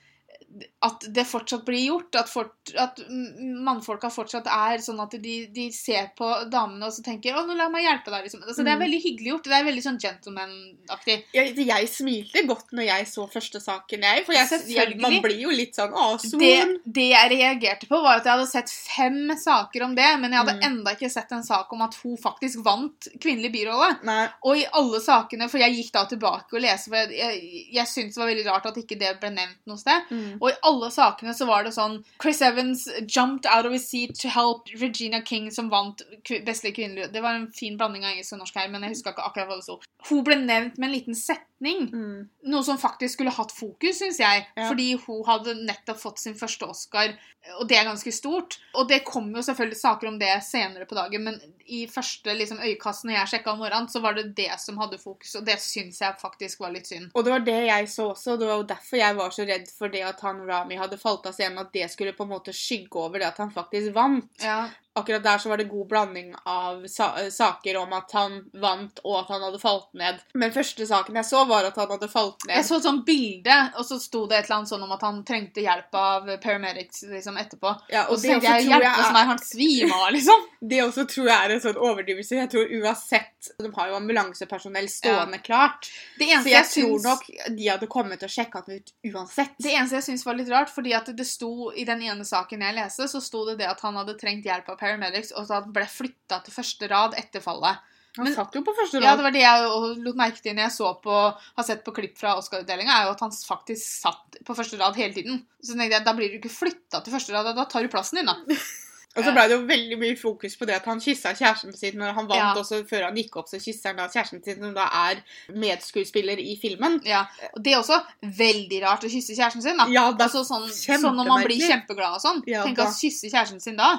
[0.83, 2.15] at det fortsatt blir gjort.
[2.15, 2.97] At, fort, at
[3.39, 7.53] mannfolka fortsatt er sånn at de, de ser på damene og så tenker 'Å, nå
[7.57, 8.23] la meg hjelpe deg'.
[8.25, 8.41] Liksom.
[8.47, 8.85] Altså, Det er Mm.
[8.85, 9.43] veldig hyggelig gjort.
[9.43, 11.23] Det er veldig sånn gentleman-aktig.
[11.33, 14.25] jeg, jeg smilte godt når jeg så første saken, jeg.
[14.25, 16.77] For jeg, jeg, man blir jo litt sånn Å, Det, solen!
[16.85, 20.39] det jeg reagerte på, var at jeg hadde sett fem saker om det, men jeg
[20.45, 20.65] hadde Mm.
[20.71, 24.03] enda ikke sett en sak om at hun faktisk vant kvinnelig birolle.
[24.03, 24.29] Nei.
[24.43, 28.15] Og i alle sakene, for jeg gikk da tilbake og leste, for jeg, jeg syntes
[28.15, 30.01] det var veldig rart at ikke det ble nevnt noe sted.
[30.11, 30.37] Mm.
[30.41, 34.15] Og i alle sakene så var det sånn Chris Evans jumped out of his seat
[34.21, 36.03] to help Regina King, som vant
[36.45, 39.15] beste kvinnelige Det var en fin blanding av engelsk og norsk her, men jeg husker
[39.15, 39.79] ikke akkurat hva det sto.
[40.09, 41.83] Hun ble nevnt med en liten setning.
[41.93, 42.21] Mm.
[42.49, 44.45] Noe som faktisk skulle hatt fokus, syns jeg.
[44.57, 44.65] Ja.
[44.65, 47.13] Fordi hun hadde nettopp fått sin første Oscar,
[47.59, 48.57] og det er ganske stort.
[48.77, 51.37] Og det kommer jo selvfølgelig saker om det senere på dagen, men
[51.71, 54.99] i første liksom, øyekast når jeg sjekka om morgenen, så var det det som hadde
[55.01, 57.11] fokus, og det syns jeg faktisk var litt synd.
[57.13, 59.47] Og det var det jeg så også, og det var jo derfor jeg var så
[59.53, 62.33] redd for det at han Rami hadde falt av scenen, at det skulle på en
[62.33, 64.33] måte skygge over det at han faktisk vant.
[64.41, 64.65] Ja.
[64.93, 69.19] Akkurat der så var det god blanding av sa saker om at han vant, og
[69.21, 70.19] at han hadde falt ned.
[70.33, 72.57] Men første saken jeg så, var at han hadde falt ned.
[72.57, 75.05] Jeg så et sånt bilde, og så sto det et eller annet sånn om at
[75.07, 77.73] han trengte hjelp av paramedics liksom, etterpå.
[77.93, 80.47] Ja, Og og så det tenkte jeg, hjelpe som er han svima, liksom.
[80.71, 82.35] Det også tror jeg er en sånn overdrivelse.
[82.37, 85.87] Jeg tror uansett De har jo ambulansepersonell stående klart.
[86.19, 86.75] Det Så jeg, jeg syns...
[86.75, 89.55] tror nok de hadde kommet og sjekka han ut uansett.
[89.57, 92.61] det eneste jeg syns var litt rart, fordi at det sto i den ene saken
[92.61, 95.55] jeg leste, så sto det det at han hadde trengt hjelp av paramedics, og at
[95.61, 97.87] han ble flytta til første rad etter fallet.
[98.17, 99.05] Han satt jo på første rad.
[99.07, 99.67] Ja, det var det jeg
[100.03, 101.17] lot merke til når jeg så på,
[101.55, 104.99] har sett på klipp fra Oscar-utdelinga, er jo at han faktisk satt på første rad
[104.99, 105.39] hele tiden.
[105.63, 108.19] Så tenkte jeg, da blir du ikke flytta til første rad, da tar du plassen
[108.19, 108.35] din, da.
[109.11, 111.97] Og så ble det jo veldig mye fokus på det at han kyssa kjæresten sin
[111.99, 112.39] når han vant.
[112.39, 112.51] Ja.
[112.55, 115.19] også Før han gikk opp, så kysser han da kjæresten sin, som da er
[115.51, 116.95] medskuespiller i filmen.
[117.07, 117.97] Ja, og Det er også
[118.39, 119.81] veldig rart å kysse kjæresten sin.
[119.81, 119.89] da.
[119.91, 122.39] Ja, det er Altså sånn, sånn når man blir kjempeglad og sånn.
[122.47, 122.87] Ja, Tenk da.
[122.87, 123.91] å kysse kjæresten sin da.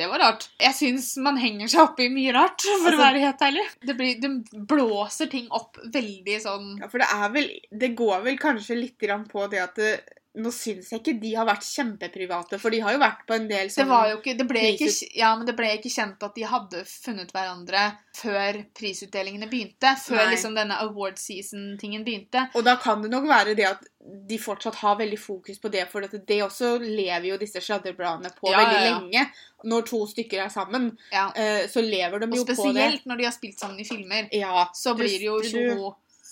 [0.00, 0.46] Det var rart.
[0.62, 3.64] Jeg syns man henger seg opp i mye rart, for Altså- å være helt ærlig.
[3.84, 4.30] Det, blir, det
[4.70, 7.50] blåser ting opp veldig sånn Ja, for det er vel
[7.82, 8.96] Det går vel kanskje litt
[9.28, 9.92] på det at det,
[10.38, 13.48] Nå syns jeg ikke de har vært kjempeprivate, for de har jo vært på en
[13.50, 16.22] del Det sånn var jo ikke, det ble ikke, ja, men det ble ikke kjent
[16.22, 17.80] at de hadde funnet hverandre
[18.14, 19.90] før prisutdelingene begynte.
[20.04, 22.44] Før liksom denne award season-tingen begynte.
[22.54, 23.82] Og da kan det nok være det at
[24.30, 28.52] de fortsatt har veldig fokus på det, for det også lever jo disse sladrebladene på
[28.52, 29.24] Ja, veldig ja, lenge.
[29.66, 32.54] Når to stykker er sammen, eh, så lever de Og jo på det.
[32.54, 34.30] Og spesielt når de har spilt sammen i filmer.
[34.30, 35.90] Ja, Så blir det jo tjo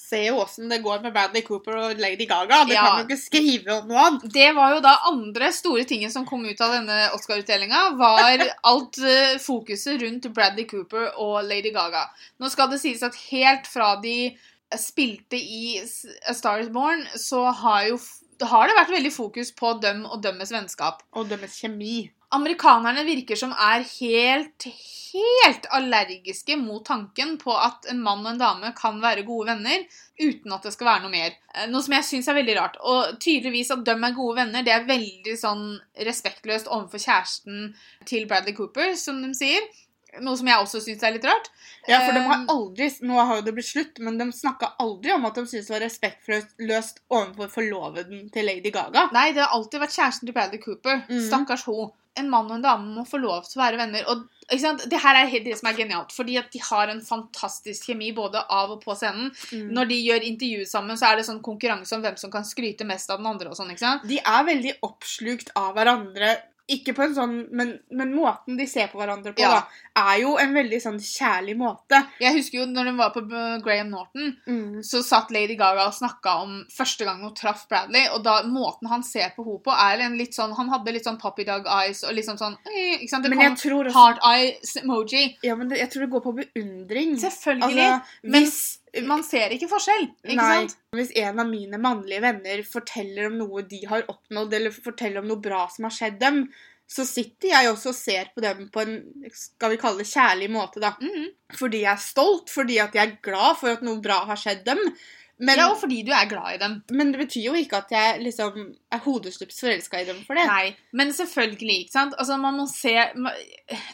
[0.08, 2.62] ser jo åssen det går med Bradley Cooper og Lady Gaga.
[2.64, 2.84] Det Ja.
[2.86, 4.26] kan jo ikke skrive om noe annet.
[4.32, 8.98] Det var jo da andre store tingen som kom ut av denne Oscar-utdelinga, var alt
[8.98, 12.06] eh, fokuset rundt Bradley Cooper og Lady Gaga.
[12.40, 14.36] Nå skal det sies at helt fra de
[14.76, 15.78] spilte i
[16.28, 17.98] A Star Is Born, så har jo
[18.40, 21.00] har det vært veldig fokus på dem og dømmes vennskap.
[21.18, 22.10] Og deres kjemi.
[22.36, 24.66] Amerikanerne virker som er helt,
[25.14, 29.86] helt allergiske mot tanken på at en mann og en dame kan være gode venner
[30.20, 31.36] uten at det skal være noe mer.
[31.54, 32.76] Eh, Noe som jeg syns er veldig rart.
[32.84, 35.66] Og tydeligvis at de er gode venner, det er veldig sånn
[36.04, 37.70] respektløst overfor kjæresten
[38.08, 39.64] til Bradley Cooper, som de sier.
[40.24, 41.48] Noe som jeg også syns er litt rart.
[41.88, 44.72] Ja, for de har Um, aldri Nå har jo det blitt slutt, men de snakka
[44.80, 49.08] aldri om at de syntes det var respektløst overfor forloveden til Lady Gaga.
[49.12, 51.02] Nei, det har alltid vært kjæresten til Bradley Cooper.
[51.08, 51.20] Mm.
[51.28, 51.90] Stakkars hun.
[52.18, 54.04] En mann og en dame må få lov til å være venner.
[54.12, 54.26] Og?
[54.48, 58.40] Det her er det som er genialt, fordi at de har en fantastisk kjemi både
[58.48, 59.32] av og på scenen.
[59.52, 59.72] Mm.
[59.76, 62.86] Når de gjør intervju sammen, så er det sånn konkurranse om hvem som kan skryte
[62.88, 63.52] mest av den andre.
[63.52, 64.06] og sånn, ikke sant?
[64.08, 66.36] De er veldig oppslukt av hverandre.
[66.68, 69.62] Ikke på en sånn, men, men måten de ser på hverandre på, Ja.
[69.62, 69.62] da,
[70.12, 72.02] er jo en veldig sånn kjærlig måte.
[72.20, 74.82] Jeg husker jo når hun var på uh, Graham Norton, Mm.
[74.84, 78.88] så satt Lady Gaga og snakka om første gang hun traff Bradley, og da måten
[78.92, 81.66] han ser på henne på, er en litt sånn Han hadde litt sånn puppy dog
[81.66, 83.24] eyes og liksom sånn eh, ikke sant?
[83.24, 83.56] Det Men kom
[83.88, 85.36] også heart eyes emoji.
[85.42, 87.16] Ja, men det, jeg tror det går på beundring.
[87.18, 87.88] Selvfølgelig.
[87.88, 90.78] Altså, men hvis, man ser ikke forskjell, ikke nei, sant?
[90.96, 95.30] hvis en av mine mannlige venner forteller om noe de har oppnådd, eller forteller om
[95.30, 96.42] noe bra som har skjedd dem,
[96.88, 98.94] så sitter jeg også og ser på dem på en
[99.36, 100.80] skal vi kalle det kjærlig måte.
[100.80, 100.94] da.
[101.00, 101.28] Mhm.
[101.58, 104.64] Fordi jeg er stolt, fordi at jeg er glad for at noe bra har skjedd
[104.64, 104.80] dem.
[105.38, 106.72] Men, ja, og fordi du er glad i dem.
[106.90, 108.56] men det betyr jo ikke at jeg liksom
[108.90, 110.46] er hodestups forelska i dem for det.
[110.50, 112.16] Nei, men selvfølgelig, ikke sant?
[112.18, 112.94] Altså, man må se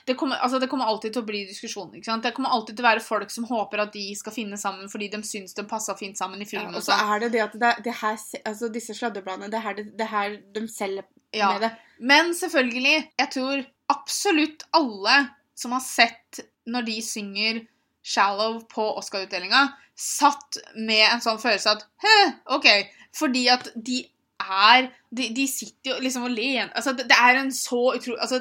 [0.07, 2.25] det kommer, altså, det kommer alltid til å bli diskusjon, ikke sant?
[2.25, 5.11] Det kommer alltid til å være folk som håper at de skal finne sammen fordi
[5.13, 6.73] de syns de passer fint sammen i filmen.
[6.73, 9.79] og og så er det det at det, det her, altså disse sladrebladene, det er
[9.79, 11.05] det, det er her de selger
[11.35, 11.53] Ja.
[11.53, 11.71] med det.
[11.99, 17.63] Men selvfølgelig, jeg tror absolutt alle som har sett når de synger
[18.05, 22.17] 'Shallow' på Oscar-utdelinga, satt med en sånn følelse at Hæ,
[22.57, 22.69] OK.
[23.15, 24.03] Fordi at de
[24.43, 28.19] er De, de sitter jo liksom og ler altså, det, det er en så utrolig
[28.19, 28.41] altså,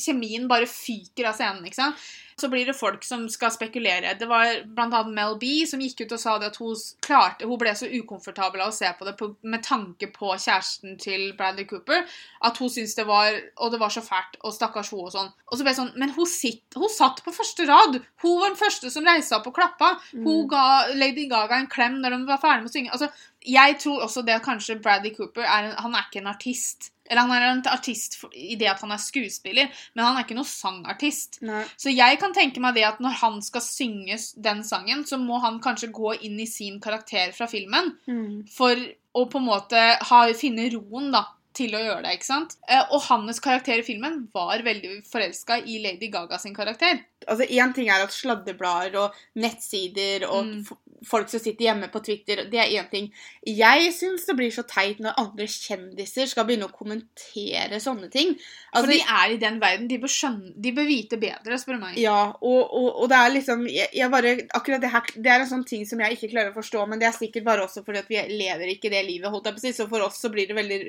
[0.00, 2.06] Kjemien bare fyker av scenen, ikke sant?
[2.38, 4.14] Så blir det folk som skal spekulere.
[4.18, 5.02] Det var bl.a.
[5.10, 8.62] Mel B som gikk ut og sa det at hun klarte Hun ble så ukomfortabel
[8.62, 12.04] av å se på det på, med tanke på kjæresten til Bradley Cooper
[12.46, 15.32] at hun syntes det var Og det var så fælt, og stakkars hun og sånn.
[15.50, 17.98] Og så ble det sånn Men hun, sitt, hun satt på første rad!
[18.22, 19.96] Hun var den første som reiste opp og klappa.
[20.12, 20.48] Hun Mm.
[20.50, 22.92] ga Lady Gaga en klem når hun var ferdig med å synge.
[22.94, 23.08] Altså,
[23.46, 26.90] jeg tror også det at kanskje Bradley Cooper er en, Han er ikke en artist.
[27.10, 30.36] Eller han er en artist i det at han er skuespiller, men han er ikke
[30.36, 31.40] noen sangartist.
[31.42, 31.64] Nei.
[31.76, 35.40] Så jeg kan tenke meg det at når han skal synge den sangen, så må
[35.40, 38.46] han kanskje gå inn i sin karakter fra filmen Mm.
[38.50, 38.76] for
[39.16, 41.24] å på en måte ha, finne roen da,
[41.58, 42.12] til å gjøre det.
[42.18, 42.52] ikke sant?
[42.68, 47.00] Eh, Og hans karakter i filmen var veldig forelska i Lady Gaga sin karakter.
[47.26, 50.64] Altså, Én ting er at sladdeblader og nettsider og Mm.
[51.06, 52.44] Folk som sitter hjemme på Twitter.
[52.50, 53.08] Det er én ting.
[53.46, 58.34] Jeg syns det blir så teit når andre kjendiser skal begynne å kommentere sånne ting.
[58.38, 59.88] For Altså, de er i den verden.
[59.88, 61.96] De bør, skjønne, de bør vite bedre, spør du meg.
[62.02, 65.40] ja, og, og, og det er liksom jeg, jeg bare, Akkurat det her Det er
[65.44, 67.84] en sånn ting som jeg ikke klarer å forstå, men det er sikkert bare også
[67.86, 69.72] fordi at vi lever ikke det livet, holdt jeg på å si.
[69.76, 70.80] Så for oss så blir det veldig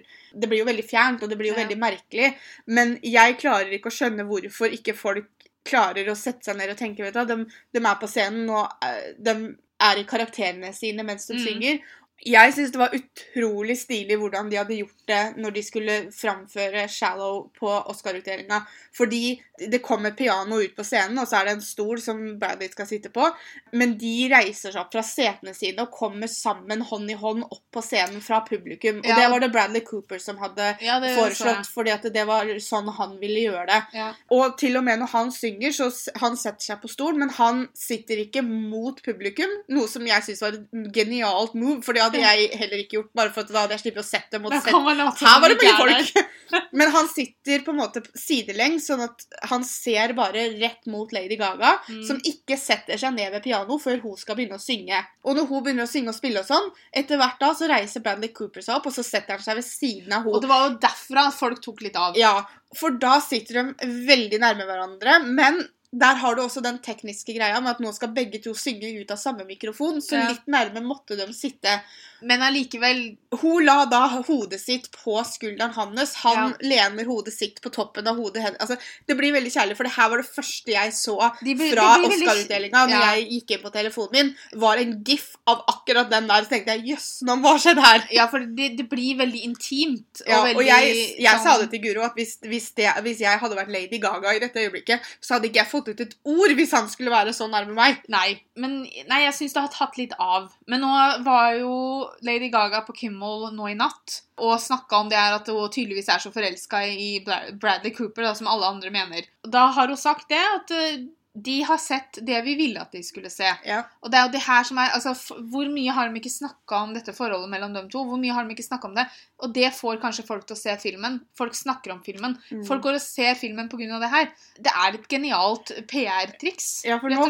[0.41, 1.63] Det blir jo veldig fjernt, og det blir jo Ja.
[1.63, 2.33] veldig merkelig.
[2.67, 5.27] Men jeg klarer ikke å skjønne hvorfor ikke folk
[5.69, 7.45] klarer å sette seg ned og tenke, vet du de,
[7.75, 9.33] de er på scenen, og eh, de
[9.79, 11.39] er i karakterene sine mens de Mm.
[11.39, 11.77] synger.
[12.25, 16.87] Jeg syns det var utrolig stilig hvordan de hadde gjort det når de skulle framføre
[16.87, 18.61] 'Shallow' på Oscar-utdelinga.
[18.97, 22.69] Fordi det kommer piano ut på scenen, og så er det en stol som Bradley
[22.71, 23.27] skal sitte på.
[23.73, 27.63] Men de reiser seg opp fra setene sine og kommer sammen hånd i hånd opp
[27.71, 28.99] på scenen fra publikum.
[28.99, 29.15] Og Ja.
[29.15, 32.89] det var det Bradley Cooper som hadde Ja, foreslått, så fordi at det var sånn
[32.89, 34.15] han ville gjøre det.
[34.31, 37.67] Og til og med når han synger, så han setter seg på stol, men han
[37.75, 42.49] sitter ikke mot publikum, noe som jeg syns var et genialt move, fordi hadde jeg
[42.59, 44.69] heller ikke gjort, bare for at da hadde jeg sluppet å sette dem mot sett.
[44.69, 46.35] Her var det mye folk!
[46.79, 51.37] Men han sitter på en måte sidelengs, sånn at han ser bare rett mot Lady
[51.39, 52.03] Gaga, Mm.
[52.05, 54.97] som ikke setter seg ned ved piano før hun skal begynne å synge.
[55.25, 58.03] Og når hun begynner å synge og spille og sånn, etter hvert da så reiser
[58.05, 60.33] Bradley Cooper seg opp, og så setter han seg ved siden av henne.
[60.35, 62.17] Og det var jo derfra folk tok litt av.
[62.19, 62.33] Ja,
[62.75, 67.59] for da sitter de veldig nærme hverandre, men der har du også den tekniske greia
[67.59, 70.27] med at nå skal begge to synge ut av samme mikrofon, så Ja.
[70.29, 71.81] litt nærme måtte de sitte.
[72.21, 77.69] Men allikevel Hun la da hodet sitt på skulderen hans, han lener hodet sitt på
[77.71, 78.57] toppen av hodet hennes.
[78.59, 81.99] Altså, det blir veldig kjærlig, for det her var det første jeg så blir- fra
[82.01, 83.13] Oscar-utdelinga når Ja.
[83.13, 86.73] jeg gikk inn på telefonen min, var en gif av akkurat den der, så tenkte
[86.73, 88.07] jeg jøss, nå hva skjedde her?
[88.11, 90.23] Ja, for det, det blir veldig intimt.
[90.27, 93.19] Ja, veldig, og jeg, jeg sånn- sa det til Guro at hvis, hvis, det, hvis
[93.19, 96.15] jeg hadde vært Lady Gaga i dette øyeblikket, så hadde ikke jeg fått ut et
[96.25, 98.01] ord hvis han skulle være så nærme meg.
[98.09, 100.49] Nei, men nei, jeg syns det har tatt litt av.
[100.67, 105.19] Men nå var jo Lady Gaga på Kimmel nå i natt og snakka om det
[105.19, 109.27] her at hun tydeligvis er så forelska i Bradley Cooper, da, som alle andre mener.
[109.43, 111.07] Da har hun sagt det, at eh,
[111.43, 113.47] de har sett det vi ville at de skulle se.
[113.65, 113.83] Ja.
[114.03, 115.13] Og det er jo det her som er altså,
[115.51, 118.03] Hvor mye har de ikke snakka om dette forholdet mellom dem to?
[118.07, 119.05] Hvor mye har de ikke snakka om det?
[119.43, 121.19] Og det får kanskje folk til å se filmen.
[121.37, 122.35] Folk snakker om filmen.
[122.51, 122.63] Mm.
[122.67, 123.99] Folk går og ser filmen pga.
[123.99, 124.31] det her.
[124.59, 127.29] Det er et genialt PR-triks, Ja, for nå,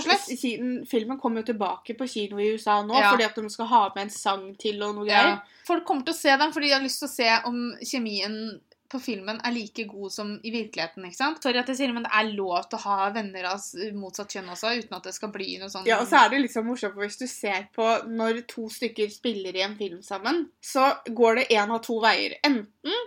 [0.89, 3.11] Filmen kommer jo tilbake på kino i USA nå, Ja.
[3.11, 5.21] fordi at de skal ha med en sang til og noe Ja.
[5.23, 5.41] greier.
[5.65, 8.59] Folk kommer til å se den fordi de har lyst til å se om kjemien
[8.89, 11.05] på filmen er like god som i virkeligheten.
[11.05, 11.43] ikke sant?
[11.43, 13.61] Sorry at jeg sier men det er lov til å ha venner av
[13.97, 16.41] motsatt kjønn også, uten at det skal bli noe sånn Ja, og så er det
[16.47, 20.47] liksom morsomt, for hvis du ser på når to stykker spiller i en film sammen,
[20.61, 22.39] så går det én av to veier.
[22.43, 22.97] Enten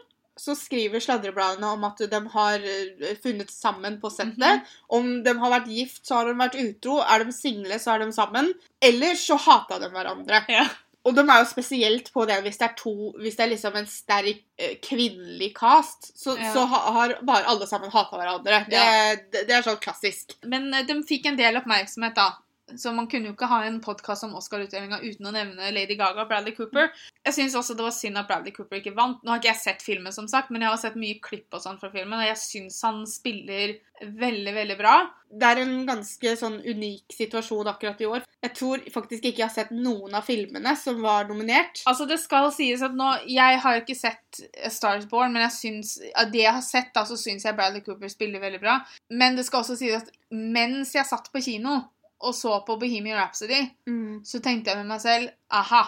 [0.43, 4.39] så skriver sladrebladene om at de har eh, funnet sammen på settet.
[4.41, 4.71] Mhm.
[4.97, 7.01] Om de har vært gift, så har de vært utro.
[7.05, 8.49] Er de single, så er de sammen.
[8.83, 10.41] Eller så hata de hverandre.
[10.51, 10.65] Ja.
[11.05, 13.75] Og de er jo spesielt på det hvis det er to Hvis det er liksom
[13.81, 16.53] en sterk eh, kvinnelig cast, så, Ja.
[16.55, 18.61] så ha, har bare alle sammen hata hverandre.
[18.71, 19.15] Det, Ja.
[19.33, 20.37] det, det er sånn klassisk.
[20.47, 22.29] Men eh, de fikk en del oppmerksomhet, da.
[22.77, 26.25] Så man kunne jo ikke ha en podkast om Oscar-utdelinga uten å nevne Lady Gaga
[26.25, 26.91] og Bradley Cooper.
[27.23, 29.23] Jeg syns også det var synd at Bradley Cooper ikke vant.
[29.23, 31.63] Nå har ikke jeg sett filmen, som sagt, men jeg har sett mye klipp og
[31.65, 34.95] sånn fra filmen, og jeg syns han spiller veldig, veldig bra.
[35.33, 38.27] Det er en ganske sånn unik situasjon akkurat i år.
[38.43, 41.85] Jeg tror faktisk ikke jeg har sett noen av filmene som var nominert.
[41.89, 44.43] Altså, det skal sies at nå Jeg har jo ikke sett
[44.75, 47.85] Stars Born, men jeg syns, av det jeg har sett, da, så syns jeg Bradley
[47.87, 48.81] Cooper spiller veldig bra.
[49.15, 51.83] Men det skal også sies at mens jeg satt på kino
[52.23, 54.21] og så på Bohemian Rhapsody, Mm.
[54.25, 55.83] så tenkte jeg med meg selv aha,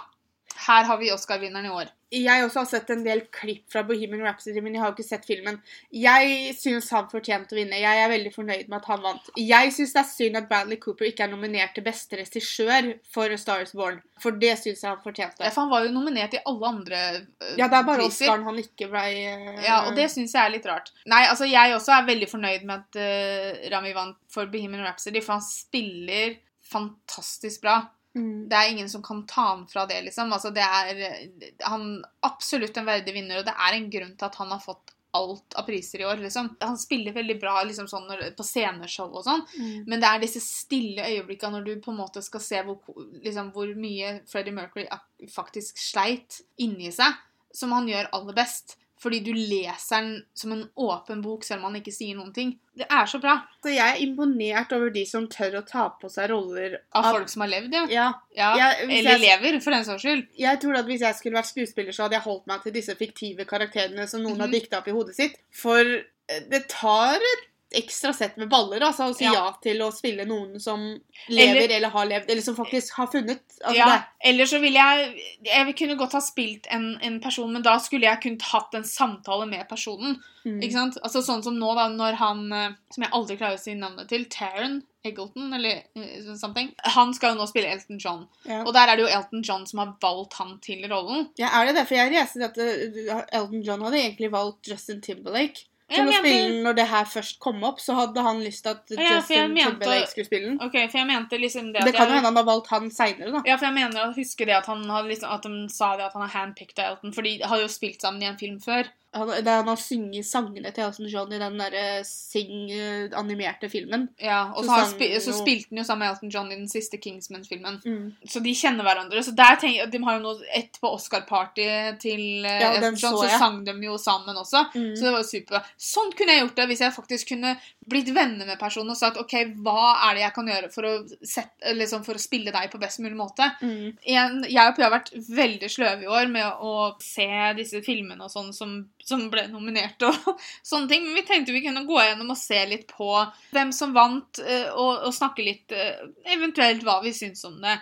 [0.67, 1.91] her har vi Oscar-vinneren i år.
[2.15, 5.07] Jeg også har sett en del klipp fra Bohemian Rhapsody, men jeg har jo ikke
[5.07, 5.59] sett filmen.
[5.95, 7.81] Jeg syns han fortjente å vinne.
[7.81, 9.31] Jeg er veldig fornøyd med at han vant.
[9.41, 13.33] Jeg syns det er synd at Bradley Cooper ikke er nominert til beste regissør for
[13.35, 15.43] A Star Is Born, for det syns jeg han fortjente.
[15.43, 17.59] Ja, for han var jo nominert i alle andre priser.
[17.59, 18.29] Ja, det er bare priser.
[18.29, 19.65] Oscaren han ikke ble uh...
[19.65, 20.93] Ja, og det syns jeg er litt rart.
[21.11, 25.23] Nei, altså jeg også er veldig fornøyd med at uh, Rami vant for Bohemian Rhapsody,
[25.25, 26.39] for han spiller
[26.71, 27.83] fantastisk bra.
[28.15, 28.49] Mm.
[28.49, 30.33] Det er ingen som kan ta ham fra det, liksom.
[30.33, 31.31] Altså, det er
[31.69, 34.95] han absolutt en verdig vinner, og det er en grunn til at han har fått
[35.15, 36.49] alt av priser i år, liksom.
[36.61, 39.85] Han spiller veldig bra liksom sånn når, på sceneshow og sånn, Mm.
[39.87, 42.81] men det er disse stille øyeblikkene når du på en måte skal se hvor,
[43.23, 44.89] liksom, hvor mye Freddie Mercury
[45.31, 47.15] faktisk sleit inni seg,
[47.55, 48.77] som han gjør aller best.
[49.05, 52.55] Fordi du leser den som en åpen bok, selv om han ikke sier noen ting.
[52.75, 53.35] Det er så bra.
[53.63, 57.29] Så jeg er imponert over de som tør å ta på seg roller Av folk
[57.29, 57.85] som har levd, ja.
[57.93, 58.07] Ja.
[58.35, 58.49] ja.
[58.57, 60.25] Jeg- Eller jeg- lever, for den saks skyld.
[60.41, 62.97] Jeg tror at hvis jeg skulle vært skuespiller, så hadde jeg holdt meg til disse
[62.97, 64.53] fiktive karakterene som noen har Mhm.
[64.57, 65.37] dikta opp i hodet sitt.
[65.53, 67.45] For eh, det tar et,
[67.79, 69.33] ekstra sett med baller, altså, å si ja.
[69.35, 69.51] Ja.
[69.63, 70.83] til å spille noen som
[71.29, 73.43] lever Eller- eller, har levd, eller som faktisk har funnet.
[73.65, 77.63] Altså, ja, Eller så ville jeg Jeg kunne godt ha spilt en, en person, men
[77.63, 80.23] da skulle jeg kunnet hatt en samtale med personen.
[80.45, 80.61] mm.
[80.63, 80.99] Ikke sant?
[81.03, 84.09] Altså Sånn som nå, da, når han eh, Som jeg aldri klarer å si navnet
[84.09, 84.27] til.
[84.27, 86.71] Taron Eggleton, eller uh, something.
[86.97, 88.25] Han skal jo nå spille Elton John.
[88.49, 88.63] Ja.
[88.65, 91.29] Og der er det jo Elton John som har valgt han til rollen.
[91.37, 91.85] Ja, er det det?
[91.91, 96.49] For jeg leste at uh, Elton John hadde egentlig valgt Justin Timberlake til å spille
[96.49, 97.79] den når det her først kom opp.
[97.81, 100.61] Så hadde han lyst til at Ja, Justin mente- Timberlake skulle spille den.
[100.63, 102.91] Okay, For jeg mente liksom det at Det kan jo hende han har valgt han
[102.91, 103.43] seinere, da.
[103.45, 106.05] Ja, for jeg mener å huske det at han hadde liksom, at de sa det
[106.07, 108.59] at han har handpicked av Elton, for de har jo spilt sammen i en film
[108.61, 108.89] før.
[109.15, 114.09] Han, det er han har synget sangene til Elton John i den derre Sing-animerte filmen.
[114.21, 116.69] Ja, Og Så så, spi så spilte han jo sammen med Elton John i den
[116.71, 117.81] siste Kingsman-filmen.
[117.85, 118.09] Mm.
[118.29, 119.23] Så de kjenner hverandre.
[119.23, 121.69] Så der tenker De har jo nå ett på Oscar-party
[122.03, 124.67] til eh, Ja, Elton John, så så, sang de jo sammen også.
[124.75, 124.91] Mm.
[124.97, 125.73] Så det var jo super.
[125.79, 129.19] Sånn kunne jeg gjort det hvis jeg faktisk kunne blitt venner med personen og sagt
[129.21, 132.71] OK, hva er det jeg kan gjøre for å, sette, liksom, for å spille deg
[132.73, 133.51] på best mulig måte?
[133.61, 133.93] Mm.
[134.15, 138.25] En, jeg og Pia har vært veldig sløve i år med å se disse filmene
[138.25, 140.17] og sånn som, som ble nominert og
[140.71, 141.05] sånne ting.
[141.07, 143.11] Men vi tenkte vi kunne gå gjennom og se litt på
[143.55, 146.01] hvem som vant, eh, og, og snakke litt eh,
[146.37, 147.77] eventuelt hva vi syns om det.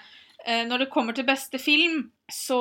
[0.47, 2.59] Eh, Når det kommer til beste film, så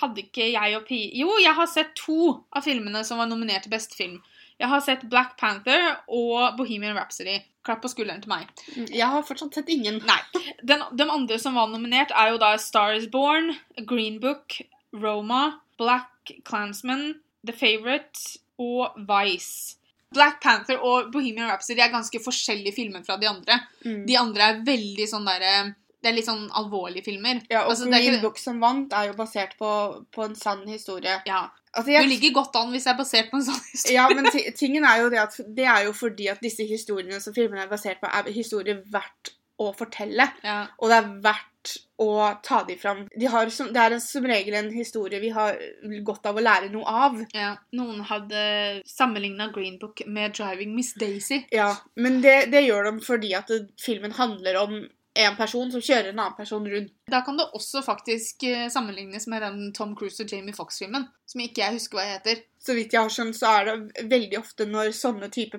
[0.00, 3.64] hadde ikke jeg og Pi Jo, jeg har sett to av filmene som var nominert
[3.66, 4.18] til beste film.
[4.60, 7.38] Jeg har sett Black Panther og Bohemian Rhapsody.
[7.64, 8.48] Klapp på skulderen til meg.
[8.92, 10.02] Jeg har fortsatt sett ingen.
[10.08, 10.18] Nei.
[10.64, 13.54] Den, de andre som var nominert, er jo da Star is Born,
[13.88, 14.58] Green Book,
[14.92, 17.14] Roma, Black Clansman,
[17.46, 19.76] The Favourite og Vice.
[20.12, 23.60] Black Panther og Bohemian Rhapsody er ganske forskjellige filmer fra de andre.
[23.84, 24.00] Mm.
[24.08, 25.52] De andre er veldig sånn derre
[26.00, 27.42] Det er litt sånn alvorlige filmer.
[27.50, 29.70] Ja, og Altså, Green ikke- Book som vant, er jo basert på,
[30.10, 31.18] på en sann historie.
[31.26, 31.50] Ja.
[31.76, 33.94] Altså, Du ligger godt an hvis det er basert på en sånn historie.
[33.98, 34.24] ja, men
[34.56, 37.68] tingen er jo det at det er jo fordi at disse historiene som filmene er
[37.68, 40.24] basert på, er historier verdt å fortelle.
[40.42, 40.66] Ja.
[40.80, 41.49] Og det er verdt
[42.00, 42.10] å
[42.42, 43.02] ta de fram.
[43.16, 45.58] De har som, det er som regel en historie vi har
[46.06, 47.18] godt av å lære noe av.
[47.36, 47.52] Ja.
[47.76, 48.44] Noen hadde
[48.88, 51.42] sammenligna Green Book med Driving Miss Daisy.
[51.52, 54.80] Ja, Men det, det gjør de fordi at det, filmen handler om
[55.20, 56.92] en person som kjører en annen person rundt.
[57.10, 61.42] Da kan det også faktisk eh, sammenlignes med den Tom Cruise og Jamie Fox-filmen, som
[61.42, 62.44] ikke jeg husker hva heter.
[62.62, 65.58] Så vidt jeg har skjønt, så er det veldig ofte når sånne type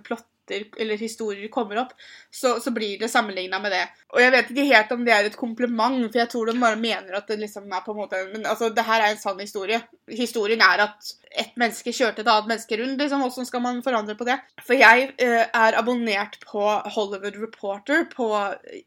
[0.52, 1.94] plotter eller historier kommer opp,
[2.32, 3.88] så, så blir det sammenligna med det.
[4.14, 6.76] Og jeg vet ikke helt om det er et kompliment, for jeg tror de bare
[6.80, 9.40] mener at det liksom er på en måte Men altså, det her er en sann
[9.40, 9.82] historie.
[10.10, 12.98] Historien er at et menneske kjørte et annet menneske rundt.
[13.00, 14.40] liksom, Hvordan skal man forandre på det?
[14.66, 16.62] For jeg eh, er abonnert på
[16.96, 18.28] Hollywood Reporter på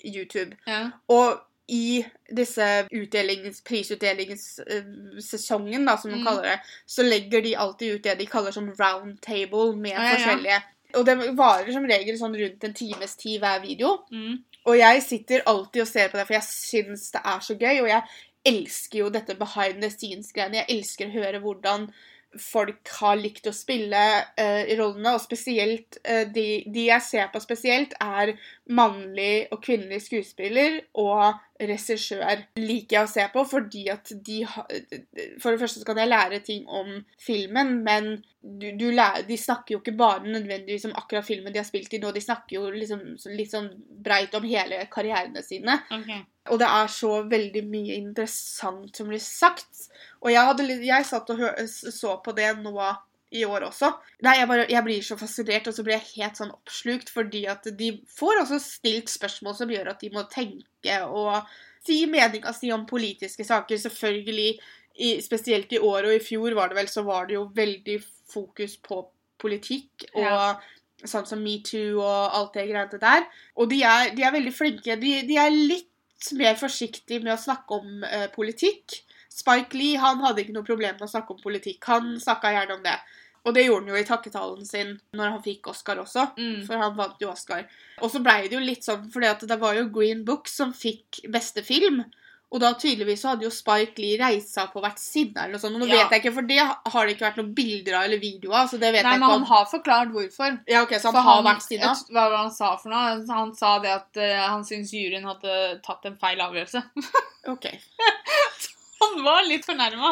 [0.05, 0.57] YouTube.
[0.67, 0.91] Ja.
[1.09, 2.05] Og i
[2.37, 6.25] disse utdelings, prisutdelingssesongen, da, som de Mm.
[6.27, 10.19] kaller det, så legger de alltid ut det de kaller som round table med Ja,
[10.19, 10.61] ja, ja.
[10.99, 13.97] Og det varer som regel sånn rundt en times tid hver video.
[14.15, 14.39] Mm.
[14.65, 17.83] Og jeg sitter alltid og ser på det, for jeg syns det er så gøy.
[17.83, 18.03] Og jeg
[18.49, 20.63] elsker jo dette behind the scenes-greiene.
[20.63, 21.89] Jeg elsker å høre hvordan
[22.41, 24.03] folk har likt å spille
[24.39, 28.35] uh, i rollene, og spesielt uh, de, de jeg ser på spesielt, er
[28.75, 32.45] mannlig og kvinnelig skuespiller og regissør.
[32.59, 34.71] Liker jeg å se på fordi at de har
[35.41, 39.39] For det første så kan jeg lære ting om filmen, men du, du lærer, de
[39.41, 42.59] snakker jo ikke bare nødvendigvis om akkurat filmen de har spilt i nå, de snakker
[42.59, 43.71] jo liksom litt sånn
[44.05, 45.79] breit om hele karrierene sine.
[45.95, 46.13] Ok.
[46.53, 49.87] Og det er så veldig mye interessant som blir sagt.
[50.21, 52.75] Og jeg, hadde, jeg satt og så på det nå
[53.35, 53.91] i år også.
[54.23, 57.47] Nei, jeg, bare, jeg blir så fascinert, og så blir jeg helt sånn oppslukt, fordi
[57.51, 61.49] at de får også stilt spørsmål som gjør at de må tenke og
[61.85, 63.81] si meninga si om politiske saker.
[63.81, 64.53] Selvfølgelig,
[64.95, 67.99] i, spesielt i år og i fjor var det vel, så var det jo veldig
[68.31, 69.01] fokus på
[69.43, 70.55] politikk og Ja.
[71.05, 73.27] sånn som metoo og alt det greiene der.
[73.59, 74.95] Og de er, de er veldig flinke.
[75.01, 75.91] De, de er litt
[76.39, 79.01] mer forsiktig med å snakke om eh, politikk.
[79.35, 81.83] Spike Lee han hadde ikke noe problem med å snakke om politikk.
[81.91, 82.97] Han snakka gjerne om det.
[83.45, 86.31] Og det gjorde han jo i takketalen sin når han fikk Oscar også.
[86.39, 86.63] Mm.
[86.65, 87.67] For han vant jo Oscar.
[88.01, 91.25] Og så blei det jo litt sånn, for det var jo Green Book som fikk
[91.33, 92.05] beste film.
[92.55, 95.01] Og da tydeligvis så hadde jo Spike Lee reist seg hvert vært
[95.43, 95.75] eller noe sånt.
[95.75, 96.05] Men nå Ja.
[96.05, 98.69] vet jeg ikke, for det har det ikke vært noen bilder av eller videoer av.
[98.71, 100.61] Så det vet Nei, jeg men han har forklart hvorfor.
[100.71, 101.91] Ja, ok, Så han For har vært sinna?
[102.15, 103.27] Hva var det han sa for noe?
[103.35, 106.85] Han sa det at uh, han syntes juryen hadde tatt en feil avgjørelse.
[107.45, 107.67] Ok.
[109.01, 110.11] Han var litt fornærma.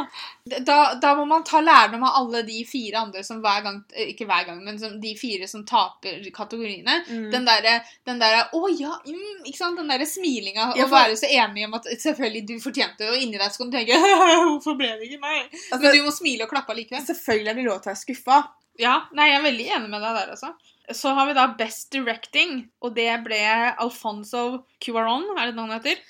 [0.67, 4.09] Da, da må man ta lærdom av alle de fire andre som hver gang eh,
[4.11, 6.99] Ikke hver gang, men som, de fire som taper kategoriene.
[7.09, 7.29] Mm.
[7.33, 7.77] Den derre
[8.09, 9.79] den der, Å ja, mm, ikke sant?
[9.79, 10.73] Den derre smilinga.
[10.77, 13.55] Ja, og for- være så enig om at selvfølgelig du fortjente det, og inni deg
[13.55, 14.01] så kan du tenke
[14.51, 15.47] Hvorfor ble det ikke meg?
[15.71, 17.07] Altså, Men du må smile og klappe likevel.
[17.07, 18.43] Selvfølgelig er det lov til å være skuffa,
[18.81, 20.53] Ja, nei, jeg er veldig enig med deg der, altså.
[20.97, 23.39] Så har vi da Best Directing, og det ble
[23.81, 26.01] Alfonso Cuaron, er det det han heter?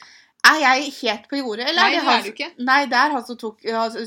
[0.42, 2.48] Er jeg helt på jordet, eller Nei, det han er du ikke.
[2.66, 3.60] Nei, det er han som, tok,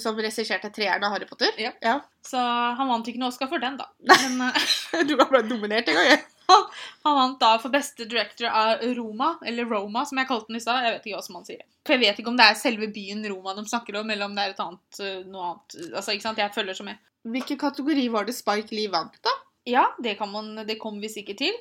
[0.03, 1.53] som regisserte treeren av Harry Potter?
[1.61, 1.71] Ja.
[1.83, 1.99] ja.
[2.27, 3.87] Så han vant ikke noe Oscar for den, da.
[4.11, 6.25] Men eh, Du har blitt dominert en gang, jeg.
[7.05, 10.63] han vant da for beste director av Roma, eller Roma, som jeg kalte den i
[10.65, 10.83] stad.
[10.83, 11.63] Jeg vet ikke hva som han sier.
[11.87, 14.35] For jeg vet ikke om det er selve byen Roma de snakker om, eller om
[14.35, 15.79] det er et annet, eh, noe annet.
[15.87, 16.99] Altså, ikke sant, jeg følger så med.
[17.31, 19.33] Hvilken kategori var det Spike Lee vant, da?
[19.65, 21.55] Ja, det, kan man, det kommer vi sikkert til.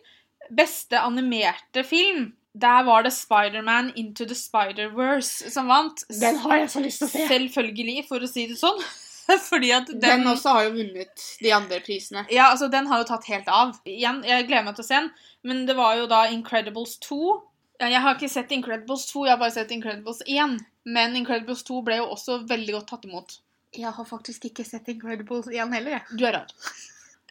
[0.53, 2.33] Beste animerte film.
[2.55, 6.05] Der var det Spiderman Into the Spider-Verse som vant.
[6.21, 7.25] Den har jeg så lyst til å se!
[7.27, 8.79] Selvfølgelig, for å si det sånn.
[9.51, 12.27] Fordi at den, Den også har jo vunnet de andre prisene.
[12.31, 13.75] Ja, altså, den har jo tatt helt av.
[13.89, 15.11] Igjen, jeg gleder meg til å se den.
[15.43, 17.21] Men det var jo da Incredibles 2.
[17.83, 20.59] Jeg har ikke sett Incredibles 2, jeg har bare sett Incredibles 1.
[20.95, 23.39] Men Incredibles 2 ble jo også veldig godt tatt imot.
[23.75, 26.19] Jeg har faktisk ikke sett Incredibles 1 heller, jeg.
[26.21, 26.53] Du er rar.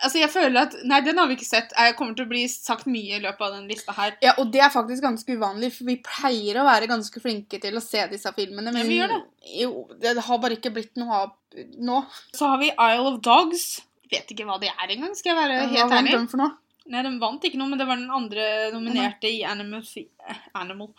[0.01, 1.73] Altså, jeg føler at Nei, den har vi ikke sett.
[1.77, 4.15] Jeg kommer til å bli sagt mye i løpet av den lista her.
[4.25, 7.77] Ja, og det er faktisk ganske uvanlig, for vi pleier å være ganske flinke til
[7.77, 9.21] å se disse filmene, men vi gjør det.
[9.61, 9.71] Jo,
[10.01, 11.33] det har bare ikke blitt noe av
[11.77, 12.01] nå.
[12.33, 13.67] Så har vi Isle of Dogs.
[14.13, 16.41] Vet ikke hva det er engang, skal jeg være Hva helt vant var den for
[16.41, 16.57] noe?
[16.91, 20.89] Nei, Den vant ikke noe, men det var den andre nominerte i Animal, eh, Animal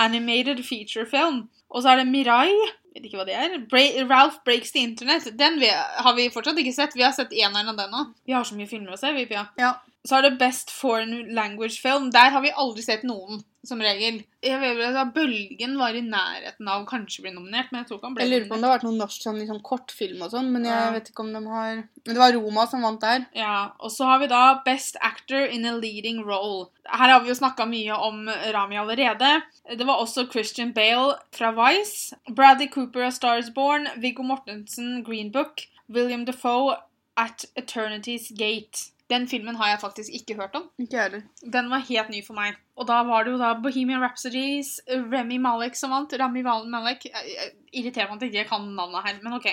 [0.00, 1.44] Animated Feature Film.
[1.68, 2.54] Og så er det Mirai.
[2.94, 3.58] Vet ikke hva det er.
[3.68, 5.26] Bra Ralph Breaks the Internet.
[5.36, 6.96] Den vi, har vi fortsatt ikke sett.
[6.96, 8.14] Vi har sett eneren av den òg.
[8.24, 9.48] Vi har så mye filmer å se, vi, Pia.
[9.60, 9.74] Ja.
[10.04, 12.10] Så er det Best Foreign Language Film.
[12.12, 14.18] Der har vi aldri sett noen, som regel.
[14.44, 17.88] Jeg vet vel at Bølgen var i nærheten av å kanskje bli nominert, men jeg
[17.88, 19.62] tror ikke han ble Jeg lurer på om det har vært noen norsk sånn, liksom,
[19.64, 20.90] kortfilm og sånn, men jeg Ja.
[20.92, 21.74] vet ikke om de har
[22.04, 23.24] Men det var Roma som vant der.
[23.34, 26.68] Ja, og så har vi da Best Actor in a Leading Role.
[26.84, 29.42] Her har vi jo snakka mye om Rami allerede.
[29.74, 32.12] Det var også Christian Bale fra Vice.
[32.28, 33.88] Bradley Cooper av Stars Born.
[33.96, 35.62] Viggo Mortensen, Green Book.
[35.88, 36.76] William Defoe,
[37.16, 38.90] At Eternity's Gate.
[39.10, 40.70] Den filmen har jeg faktisk ikke hørt om.
[40.80, 41.22] Ikke heller.
[41.52, 42.54] Den var helt ny for meg.
[42.76, 46.12] Og da var det jo da Bohemian Rhapsodies, Remy Malek som vant.
[46.20, 47.04] Rami Valen Malek.
[47.04, 47.52] Jeg- jeg-
[47.84, 49.46] Irriterer meg at jeg ikke kan navnet her, men ok.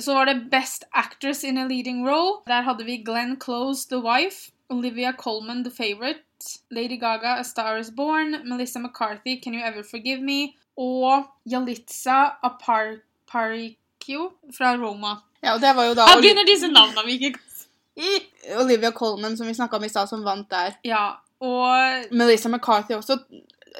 [0.00, 2.42] Så var det Best Actress in a Leading Role.
[2.46, 4.50] Der hadde vi Glenn Close, The Wife.
[4.70, 6.20] Olivia Colman, The Favourite.
[6.70, 8.34] Lady Gaga, A Star Is Born.
[8.48, 10.52] Melissa McCarthy, Can You Ever Forgive Me.
[10.76, 15.14] Og Yalitza Aparikyo fra Roma.
[15.42, 17.38] Ja, og det var jo da Her begynner disse navnene vi ikke.
[18.60, 20.76] Olivia Colman, som vi snakka om i stad, som vant der.
[20.86, 23.18] Ja, og Melissa McCarthy også.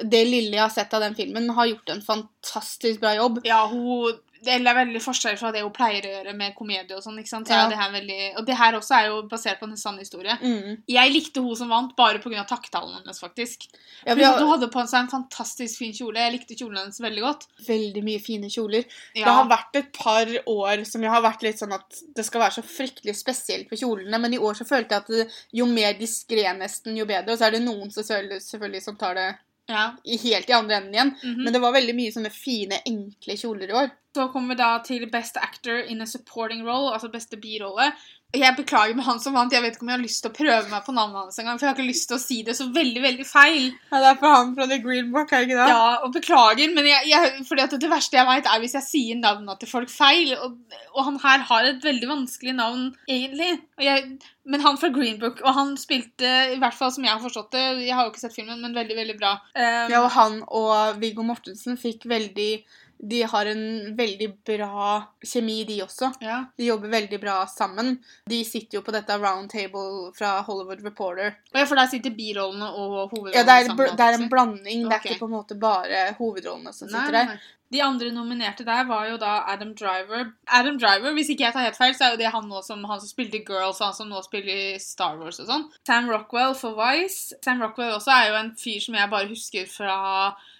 [0.01, 3.39] Det lille jeg har sett av den filmen, har gjort en fantastisk bra jobb.
[3.47, 7.03] Ja, hun det er veldig forskjell fra det hun pleier å gjøre med komedie og
[7.03, 7.17] sånn.
[7.19, 7.47] ikke sant?
[7.47, 7.67] Så Ja.
[7.69, 10.37] det her veldig, og det her også er jo basert på en sann historie.
[10.41, 10.83] Mm.
[10.87, 12.45] Jeg likte hun som vant bare pga.
[12.47, 13.67] takktalen hennes, faktisk.
[14.05, 16.15] Ja, vi har Hun hadde på seg en fantastisk fin kjole.
[16.15, 17.47] Jeg likte kjolen hennes veldig godt.
[17.67, 18.85] veldig mye fine kjoler.
[19.15, 22.25] Ja, Det har vært et par år som jeg har vært litt sånn at det
[22.25, 25.65] skal være så fryktelig spesielt på kjolene, men i år så følte jeg at jo
[25.65, 27.31] mer diskré nesten, jo bedre.
[27.33, 29.37] Og så er det noen selvfølgelig som tar det
[29.67, 29.85] ja.
[30.03, 31.13] i, helt i andre enden igjen.
[31.23, 31.43] mhm.
[31.43, 33.89] Men det var veldig mye sånne fine, enkle kjoler i år.
[34.17, 37.91] Så kommer vi da til Best Actor in a Supporting Role, altså beste birolle.
[38.35, 39.53] Jeg beklager med han som vant.
[39.55, 41.55] Jeg vet ikke om jeg har lyst til å prøve meg på navnet hans engang,
[41.55, 43.69] for jeg har ikke lyst til å si det så veldig, veldig feil.
[43.87, 45.67] Ja, det er for han fra The Green Book, er det ikke det?
[45.71, 48.83] Ja, og beklager, men jeg, jeg, fordi at det verste jeg vet er hvis jeg
[48.83, 50.33] sier navnene til folk feil.
[50.43, 50.57] Og,
[50.91, 53.53] og han her har et veldig vanskelig navn, egentlig.
[53.79, 54.03] Og jeg,
[54.43, 57.55] men han fra Green Book, og han spilte, i hvert fall som jeg har forstått
[57.55, 59.37] det Jeg har jo ikke sett filmen, men veldig, veldig bra.
[59.55, 62.51] Um, Ja, og han og Viggo Mortensen fikk veldig
[62.99, 66.11] De har en veldig bra kjemi, de også.
[66.21, 66.39] ja.
[66.57, 67.99] De jobber veldig bra sammen.
[68.25, 71.35] De sitter jo på dette round table fra Hollywood Reporter.
[71.53, 73.93] Ja, for der sitter birollene og hovedrollene Ja, det er, sammen.
[73.97, 74.31] Det er en blanding.
[74.31, 74.89] blanding.
[74.89, 77.45] Det er ikke på en måte bare hovedrollene som Nei, sitter nei, der.
[77.71, 80.31] De andre nominerte der var jo da Adam Driver.
[80.47, 82.83] Adam Driver, Hvis ikke jeg tar helt feil, så er jo det han nå som,
[82.87, 85.65] han som spilte Girls, og han som nå spiller i Star Wars og sånn.
[85.87, 87.33] Sam Rockwell for Vice.
[87.43, 89.97] Sam Rockwell også er jo en fyr som jeg bare husker fra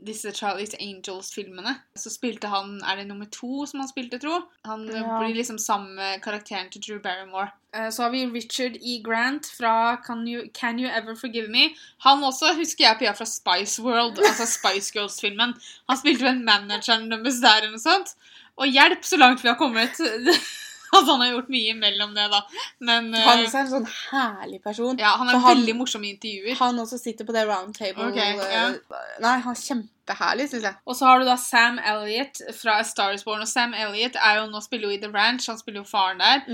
[0.04, 1.78] disse Charlie's Angels-filmene.
[1.96, 4.42] Så spilte han Er det nummer to som han spilte, tro?
[4.66, 5.20] Han Ja.
[5.20, 7.52] blir liksom samme karakteren til Drew Barrymore.
[7.76, 9.02] Eh, Så har vi Richard E.
[9.04, 11.70] Grant fra Can You, Can you Ever Forgive Me?
[12.06, 15.54] Han også husker jeg Pia fra Spice World, altså Spice Girls-filmen.
[15.90, 18.16] Han spilte en manageren deres der eller noe sånt.
[18.58, 20.00] Og hjelp så langt vi har kommet.
[20.96, 22.40] altså, han har gjort mye mellom det, da.
[22.80, 24.98] Men eh, Han også er en sånn herlig person.
[24.98, 26.56] ja, han er han- veldig morsom i intervjuer.
[26.64, 28.08] Han også sitter på det round table.
[28.08, 28.70] Ok, ja.
[28.72, 30.76] eh, Nei, han er kjempeherlig, syns jeg.
[30.88, 33.44] Og så har du da Sam Elliot fra A Star Is Born.
[33.44, 35.52] Og Sam Elliot er jo nå spiller jo i The Ranch.
[35.52, 36.48] Han spiller jo faren der.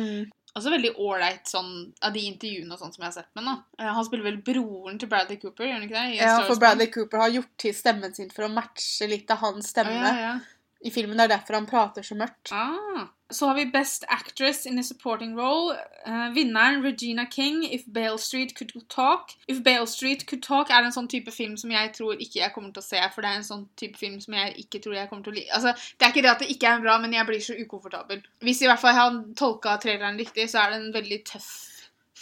[0.54, 1.70] Også veldig ålreit sånn
[2.06, 3.64] av de intervjuene og sånn som jeg har sett med ham.
[3.80, 6.18] Eh, Han spiller vel broren til Bradley Cooper, gjør han ikke det?
[6.20, 9.72] Ja, for Bradley Cooper har gjort til stemmen sin for å matche litt av hans
[9.74, 9.96] stemme.
[9.98, 10.40] ah, ja, ja.
[10.86, 11.18] i filmen.
[11.18, 12.52] Det er derfor han prater så mørkt.
[12.54, 13.08] Ah.
[13.34, 15.74] Så har vi Best Actress in a Supporting Role.
[16.06, 19.34] Uh, vinneren Regina King, If Bale Street Could Talk.
[19.48, 22.54] If Bale Street Could Talk er en sånn type film som jeg tror ikke jeg
[22.54, 23.02] kommer til å se.
[23.16, 25.38] For det er en sånn type film som jeg ikke tror jeg kommer til å
[25.40, 25.54] like.
[25.58, 28.24] Altså, det er ikke det at det ikke er bra, men jeg blir så ukomfortabel.
[28.46, 31.52] Hvis i hvert fall jeg har tolka traileren riktig, så er det en veldig tøff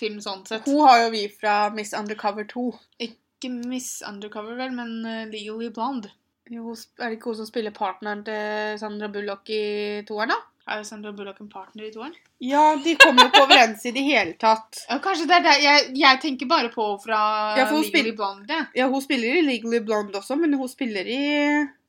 [0.02, 0.70] film sånn sett.
[0.70, 2.66] Hun har jo vi fra Miss Undercover 2.
[3.10, 6.14] Ikke Miss Undercover, vel, men uh, Legally Blonde.
[6.52, 10.40] Jo, er det ikke hun som spiller partneren til Sandra Bullock i toeren, da?
[10.72, 12.14] Er Sandra Bullock en partner i toeren?
[12.42, 14.80] Ja, de kommer jo ikke overens i det hele tatt.
[14.90, 15.56] Ja, kanskje det er det.
[15.64, 17.20] Jeg, jeg tenker bare på fra
[17.58, 18.60] Ja, Legally spiller- Blonde.
[18.80, 21.20] Ja, hun spiller i Legally Blonde også, men hun spiller i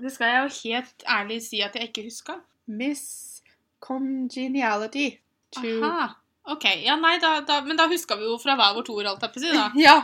[0.02, 2.40] Det skal jeg jo helt ærlig si at jeg ikke huska.
[2.66, 3.42] Miss
[3.82, 5.18] Congeniality
[5.52, 5.68] To...
[5.84, 6.08] Aha.
[6.48, 9.22] Ok, ja nei, da, da, men da huska vi jo fra hver vår toer, alt
[9.22, 9.66] jeg på å si, da.
[9.86, 9.96] Ja.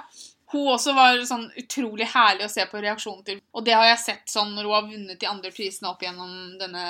[0.52, 3.40] Hun også var sånn utrolig herlig å se på reaksjonen til.
[3.52, 6.30] Og det har jeg sett sånn når hun har vunnet de andre prisene opp gjennom
[6.60, 6.84] denne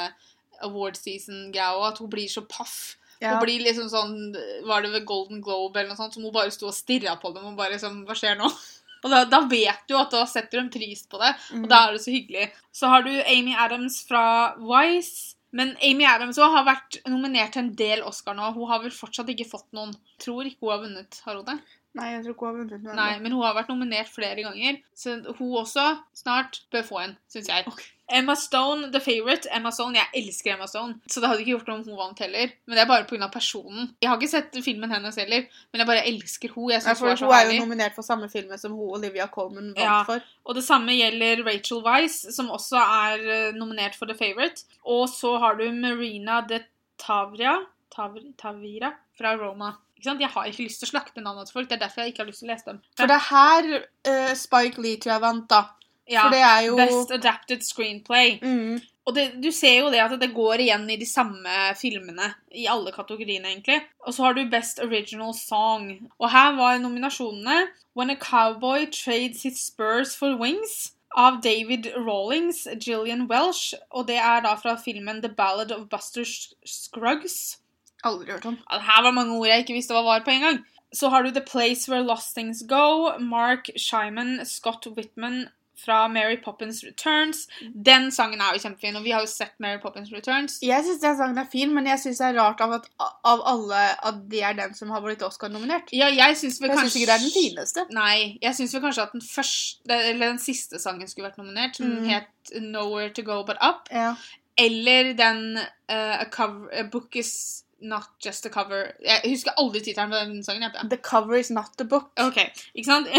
[0.62, 2.96] award season-greia, og at hun blir så paff.
[3.20, 3.34] ja.
[3.34, 4.34] Hun blir liksom sånn
[4.66, 7.32] Var det ved Golden Globe eller noe sånt, som hun bare sto og stirra på
[7.34, 8.50] dem og bare sånn Hva skjer nå?
[9.04, 11.68] Og da, da vet du at da setter de pris på det, og Mm.
[11.70, 12.48] da er det så hyggelig.
[12.74, 15.36] Så har du Amy Adams fra Wise.
[15.52, 18.48] Men Amy Adams har vært nominert til en del Oscar nå.
[18.56, 19.94] Hun har vel fortsatt ikke fått noen.
[20.18, 21.56] Tror ikke hun har vunnet, har hun det?
[21.96, 24.42] Nei, jeg tror ikke hun har vunnet noe Nei, men hun har vært nominert flere
[24.44, 24.76] ganger.
[24.94, 27.64] Så hun også snart bør få en, syns jeg.
[28.08, 29.48] Emma Stone, The favorite.
[29.52, 32.22] Emma Stone, Jeg elsker Emma Stone, så det hadde ikke gjort noe om hun vant
[32.24, 32.52] heller.
[32.66, 33.28] Men det er bare pga.
[33.32, 33.90] personen.
[34.00, 36.70] Jeg har ikke sett filmen hennes heller, men jeg bare elsker hun.
[36.72, 38.94] Jeg synes for hun er så hun er jo nominert for samme film som hun
[39.00, 40.02] Olivia Colman vant Ja.
[40.04, 40.22] for.
[40.44, 44.64] Og det samme gjelder Rachel Weisz, som også er eh, nominert for The Favourite.
[44.84, 46.62] Og så har du Marina de
[46.98, 47.58] Tavria,
[47.94, 49.74] Tav Tavira fra Roma.
[49.98, 50.20] Ikke sant?
[50.22, 52.22] Jeg har ikke lyst til å slakte navnene til folk, det er derfor jeg ikke
[52.22, 52.78] har lyst til å lese dem.
[52.96, 55.64] For det er her uh, Spike Lee tror jeg vant, da.
[56.08, 58.38] Ja, For det er jo Best Adapted Screenplay.
[58.40, 58.78] mm,
[59.08, 62.64] Og det, du ser jo det at det går igjen i de samme filmene, i
[62.70, 63.80] alle kategoriene, egentlig.
[64.06, 65.90] Og så har du Best Original Song.
[66.18, 67.58] Og her var nominasjonene
[67.98, 74.18] When a Cowboy Trades His Spurs for Wings av David Rawlings, Gillian Welsh, og det
[74.20, 76.24] er da fra filmen The Ballad of Buster
[76.64, 77.58] Scruggs.
[78.04, 78.58] Aldri hørt om.
[78.70, 80.58] Ja, her var mange ord jeg ikke visste hva var på en gang.
[80.94, 86.36] Så har du The Place Where Lost Things Go, Mark Shyman, Scott Whitman fra Mary
[86.42, 87.44] Poppins Returns.
[87.86, 90.56] Den sangen er jo kjempefin, og vi har jo sett Mary Poppins Returns.
[90.64, 92.88] Jeg syns den sangen er fin, men jeg syns det er rart av at
[93.30, 95.92] av alle at det er den som har blitt Oscar-nominert.
[95.94, 97.86] Ja, jeg syns vel Jeg kanskje ikke det er den fineste.
[97.94, 101.76] Nei, jeg syns vel kanskje at den første Eller den siste sangen skulle vært nominert,
[101.78, 102.08] som Mm.
[102.10, 103.86] het Nowhere to Go But Up.
[103.92, 104.14] Ja.
[104.58, 109.82] Eller den uh, a, cover, a Book Is Not Just a Cover Jeg husker aldri
[109.84, 110.66] tittelen på den sangen.
[110.66, 110.90] Jeg.
[110.90, 112.10] The cover is not the book.
[112.18, 112.40] Ok,
[112.74, 113.08] ikke sant?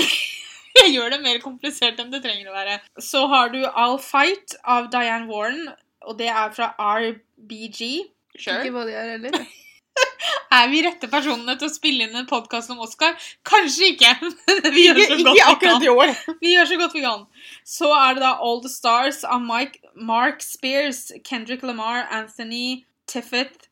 [0.80, 2.76] Jeg gjør det mer komplisert enn det trenger å være.
[3.02, 5.72] Så har du I'll Fight av Diane Warren,
[6.06, 8.06] og det er fra RBG.
[8.38, 9.40] Ikke hva det er heller.
[10.50, 13.14] Er vi rette personene til å spille inn en podkast om Oscar?
[13.46, 14.14] Kanskje ikke.
[14.48, 16.38] men vi gjør Ikke, så ikke godt vi kan.
[16.42, 17.26] Vi gjør så godt vi kan.
[17.68, 23.70] Så er det da All The Stars av Mike, Mark Spears, Kendrick Lamar, Anthony Tiffeth,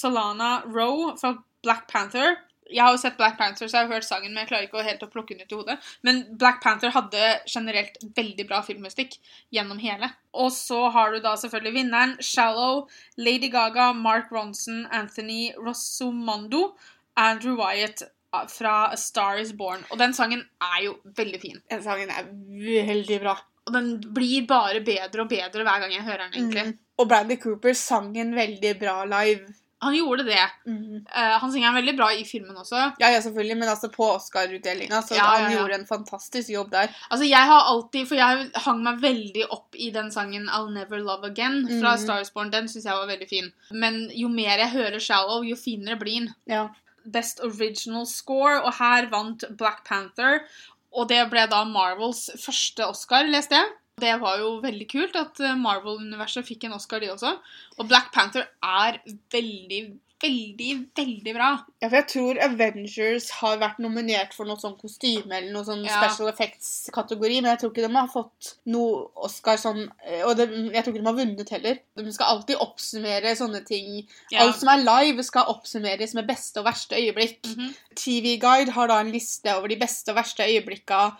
[0.00, 1.34] Solana Rowe fra
[1.64, 2.38] Black Panther.
[2.70, 4.84] Jeg har jo sett Black Panther, så jeg har hørt sangen, men jeg klarer ikke
[4.86, 5.76] helt å plukke den ut i hodet.
[6.06, 9.16] Men Black Panther hadde generelt veldig bra filmmusikk
[9.54, 10.12] gjennom hele.
[10.38, 12.84] Og så har du da selvfølgelig vinneren Shallow,
[13.18, 16.76] Lady Gaga, Mark Ronson, Anthony Rossomando,
[17.18, 19.82] Andrew Wyatt ah, fra A Star Is Born.
[19.90, 21.58] Og den sangen er jo veldig fin.
[21.72, 23.34] Den sangen er veldig bra.
[23.66, 26.68] Og den blir bare bedre og bedre hver gang jeg hører den, egentlig.
[26.70, 26.78] Mm.
[27.00, 29.50] Og Bradley Cooper sang den veldig bra live.
[29.80, 30.42] Han gjorde det.
[30.68, 31.06] Mm.
[31.08, 32.82] Uh, han synger veldig bra i filmen også.
[33.00, 35.58] Ja, ja, selvfølgelig, men altså på Oscar-utdelinga, så Ja, han ja.
[35.58, 36.92] gjorde en fantastisk jobb der.
[37.08, 41.00] Altså, jeg har alltid, For jeg hang meg veldig opp i den sangen I'll Never
[41.00, 42.04] Love Again fra mm.
[42.04, 43.52] Star Is Den syns jeg var veldig fin.
[43.70, 46.34] Men jo mer jeg hører Shallow, jo finere blir den.
[46.46, 46.68] Ja.
[47.04, 50.44] Best Original Score, og her vant Black Panther.
[50.92, 53.76] Og det ble da Marvels første Oscar, leste jeg.
[54.00, 57.36] Det var jo veldig kult at eh, Marvel-universet fikk en Oscar, de også.
[57.78, 59.00] Og Black Panther er
[59.32, 59.80] veldig,
[60.20, 61.46] veldig, veldig bra.
[61.80, 65.80] Ja, for jeg tror Avengers har vært nominert for noe sånn kostyme eller noe sånn
[65.86, 65.96] Ja.
[66.02, 70.44] special effects-kategori, men jeg tror ikke de har fått noe Oscar sånn eh, Og de,
[70.74, 71.80] jeg tror ikke de har vunnet heller.
[71.96, 74.02] De skal alltid oppsummere sånne ting.
[74.30, 74.44] Ja.
[74.44, 77.40] Alt som er live, skal oppsummeres med beste og verste øyeblikk.
[77.54, 77.72] Mhm.
[77.96, 81.16] TV Guide har da en liste over de beste og verste øyeblikka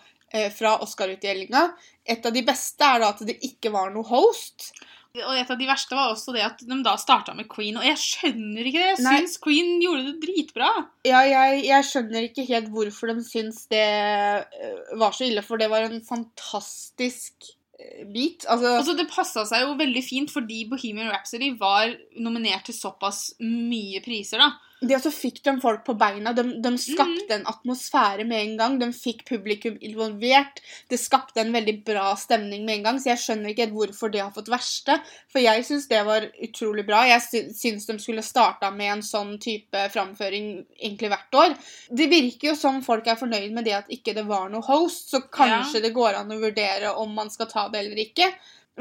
[0.55, 1.67] fra Oscar-utdelinga.
[2.05, 4.71] Et av de beste er da at det ikke var noe host.
[5.11, 7.75] Og et av de verste var også det at de da starta med Queen.
[7.75, 8.91] Og jeg skjønner ikke det.
[8.93, 9.15] Jeg Nei.
[9.19, 10.69] syns Queen gjorde det dritbra.
[11.07, 15.59] Ja, jeg, jeg skjønner ikke helt hvorfor de syns det eh, var så ille, for
[15.59, 17.57] det var en fantastisk bit.
[18.13, 18.47] beat.
[18.47, 23.33] Altså, Altså, det passa seg jo veldig fint fordi Bohemian Rhapsody var nominert til såpass
[23.41, 24.51] mye priser, da.
[24.81, 26.31] Det også fikk de folk på beina.
[26.33, 28.77] De, de skapte skapte en atmosfære med en gang.
[28.81, 30.61] De fikk publikum involvert.
[30.89, 34.21] Det skapte en veldig bra stemning med en gang, så jeg skjønner ikke hvorfor det
[34.23, 34.95] har fått verste.
[35.31, 37.03] For jeg syns det var utrolig bra.
[37.09, 41.55] Jeg sy- syns de skulle starta med en sånn type framføring egentlig hvert år.
[41.89, 45.11] Det virker jo som folk er fornøyd med det at ikke det var noe host,
[45.13, 48.31] så kanskje det går an å vurdere om man skal ta det eller ikke.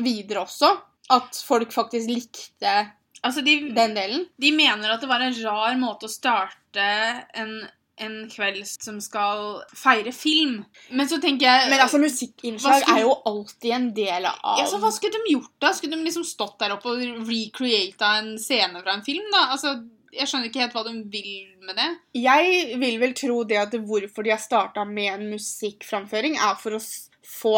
[0.01, 0.73] Videre også.
[1.11, 2.75] At folk faktisk likte
[3.23, 4.25] Altså, de, den delen.
[4.41, 6.87] de mener at det var en rar måte å starte
[7.37, 7.51] en,
[8.01, 10.63] en kveld som skal feire film.
[10.91, 14.65] Men så tenker jeg Men altså, musikkinnslag skulle- er jo alltid en del av ja,
[14.71, 15.73] så Hva skulle de gjort, da?
[15.77, 19.27] Skulle de liksom stått der oppe og recreata en scene fra en film?
[19.33, 19.51] da?
[19.53, 19.75] Altså,
[20.13, 21.91] Jeg skjønner ikke helt hva de vil med det.
[22.19, 26.75] Jeg vil vel tro det at hvorfor de har starta med en musikkframføring, er for
[26.75, 26.81] å
[27.23, 27.53] få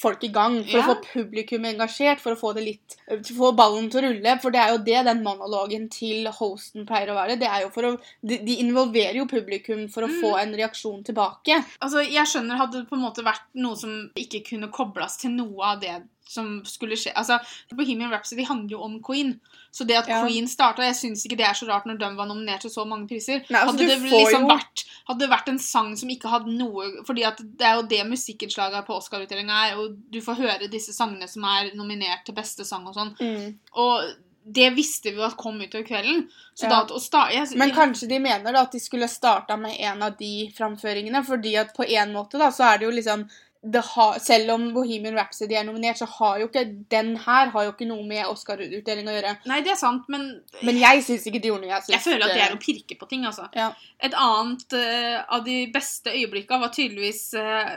[0.00, 0.62] folk i gang.
[0.64, 0.82] For Ja.
[0.82, 2.96] å få publikum engasjert, for å få det litt
[3.36, 4.40] få ballen til å rulle.
[4.40, 7.38] For det er jo det den monologen til hosten pleier å være.
[7.38, 10.20] Det er jo for å, de, de involverer jo publikum for å Mm.
[10.22, 11.64] få en reaksjon tilbake.
[11.82, 15.30] Altså, Jeg skjønner hadde det på en måte vært noe som ikke kunne kobles til
[15.30, 17.12] noe av det som skulle skje.
[17.18, 17.38] Altså,
[17.74, 19.32] Bohemian Rhapsody handler jo om Queen.
[19.74, 20.20] Så det at Ja.
[20.24, 22.84] Queen starta Jeg syns ikke det er så rart når de var nominert til så
[22.86, 23.42] mange priser.
[23.50, 26.54] Nei, altså, hadde, det liksom jo- vært, hadde det vært en sang som ikke hadde
[26.56, 29.76] noe Fordi at det er jo det musikkinnslaget på Oscar-utdelinga er.
[29.78, 33.14] Og du får høre disse sangene som er nominert til beste sang og sånn.
[33.20, 33.54] Mm.
[33.76, 34.10] Og
[34.50, 36.24] det visste vi jo at kom utover kvelden.
[36.56, 36.84] Så Ja.
[36.84, 40.50] da jeg, Men kanskje de mener da at de skulle starta med en av de
[40.56, 43.28] framføringene, fordi at på en måte da, så er det jo liksom
[43.60, 47.74] har, Selv om Bohemian Rhapsody er nominert, så har jo ikke den her har jo
[47.74, 49.34] ikke noe med Oscar-utdeling å gjøre.
[49.50, 51.74] Nei, det er sant, men Men jeg syns ikke det gjorde noe.
[51.74, 53.50] Jeg, Jeg føler at det er å pirke på ting, altså.
[53.56, 53.70] Ja.
[54.00, 57.76] Et annet uh, av de beste øyeblikka var tydeligvis eh,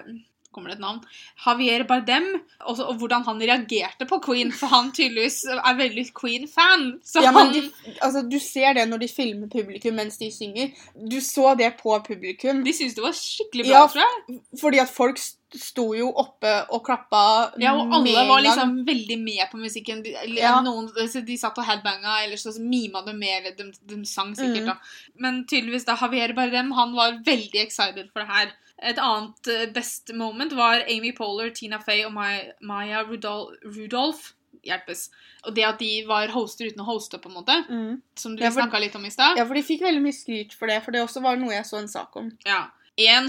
[0.54, 1.02] Kommer det et navn?
[1.46, 2.30] Javier Bardem.
[2.62, 6.88] Og, og hvordan han reagerte på Queen, for han tydeligvis er veldig Queen-fan.
[7.24, 7.64] Ja, men de,
[8.02, 10.72] altså, Du ser det når de filmer publikum mens de synger.
[10.96, 12.64] Du så det på publikum.
[12.64, 14.42] De syntes det var skikkelig bra, Ja, tror jeg.
[14.62, 15.20] Fordi at folk
[15.54, 20.00] sto jo oppe og klappa Ja, og alle var liksom veldig med på musikken.
[20.04, 20.56] De, Ja.
[20.66, 20.88] noen,
[21.28, 23.52] de satt og headbanga, eller så mima de mer.
[23.58, 24.66] De, de sang sikkert, Mm.
[24.66, 24.76] da.
[25.20, 28.52] Men tydeligvis da Javier Bardem han var veldig excited for det her.
[28.82, 34.32] Et annet eh, best moment var Amy Poehler, Tina Fey og Maya, Rudol Rudolph.
[34.64, 35.10] Hjelpes.
[35.44, 37.56] Og det at de var hoster uten å hoste, på en måte.
[37.68, 38.02] mm.
[38.16, 39.36] Som du Ja, snakka litt om i stad.
[39.38, 41.66] Ja, for de fikk veldig mye skryt for det, for det også var noe jeg
[41.68, 42.30] så en sak om.
[42.48, 42.70] Ja.
[42.98, 43.28] En,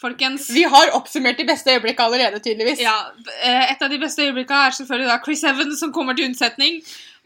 [0.00, 0.48] folkens.
[0.50, 2.80] Vi har oppsummert de beste øyeblikkene allerede, tydeligvis.
[2.82, 2.96] Ja,
[3.42, 6.82] eh, Et av de beste øyeblikka er selvfølgelig da Chris Evans som kommer til unnsetning.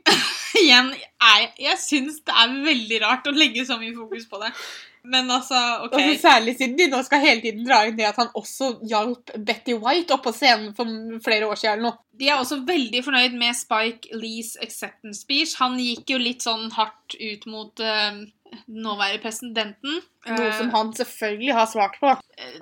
[0.63, 4.53] Igjen, jeg, jeg syns det er veldig rart å legge så mye fokus på det.
[5.09, 5.95] Men altså, OK.
[5.95, 8.75] Og så Særlig siden de nå skal hele tiden dra inn det at han også
[8.89, 10.91] hjalp Betty White opp på scenen for
[11.25, 11.79] flere år siden.
[11.79, 12.01] eller noe.
[12.19, 15.55] De er også veldig fornøyd med Spike Lees acceptance speech.
[15.63, 18.19] Han gikk jo litt sånn hardt ut mot uh,
[18.69, 19.99] nåværende presidenten.
[20.29, 22.13] Noe Eh, som han selvfølgelig har svart på.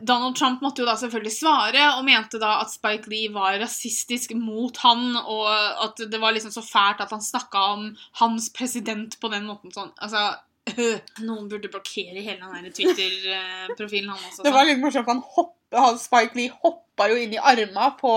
[0.00, 4.34] Donald Trump måtte jo da selvfølgelig svare, og mente da at Spike Lee var rasistisk
[4.38, 5.50] mot han, og
[5.86, 7.88] at det var liksom så fælt at han snakka om
[8.22, 9.74] hans president på den måten.
[9.74, 9.92] sånn.
[9.98, 10.36] Altså,
[11.26, 14.42] Noen burde blokkere hele den Twitter-profilen han også.
[14.42, 14.72] Det var sånn.
[14.72, 18.10] litt morsomt, for han, hopp, han Spike Lee hoppa jo inn i arma på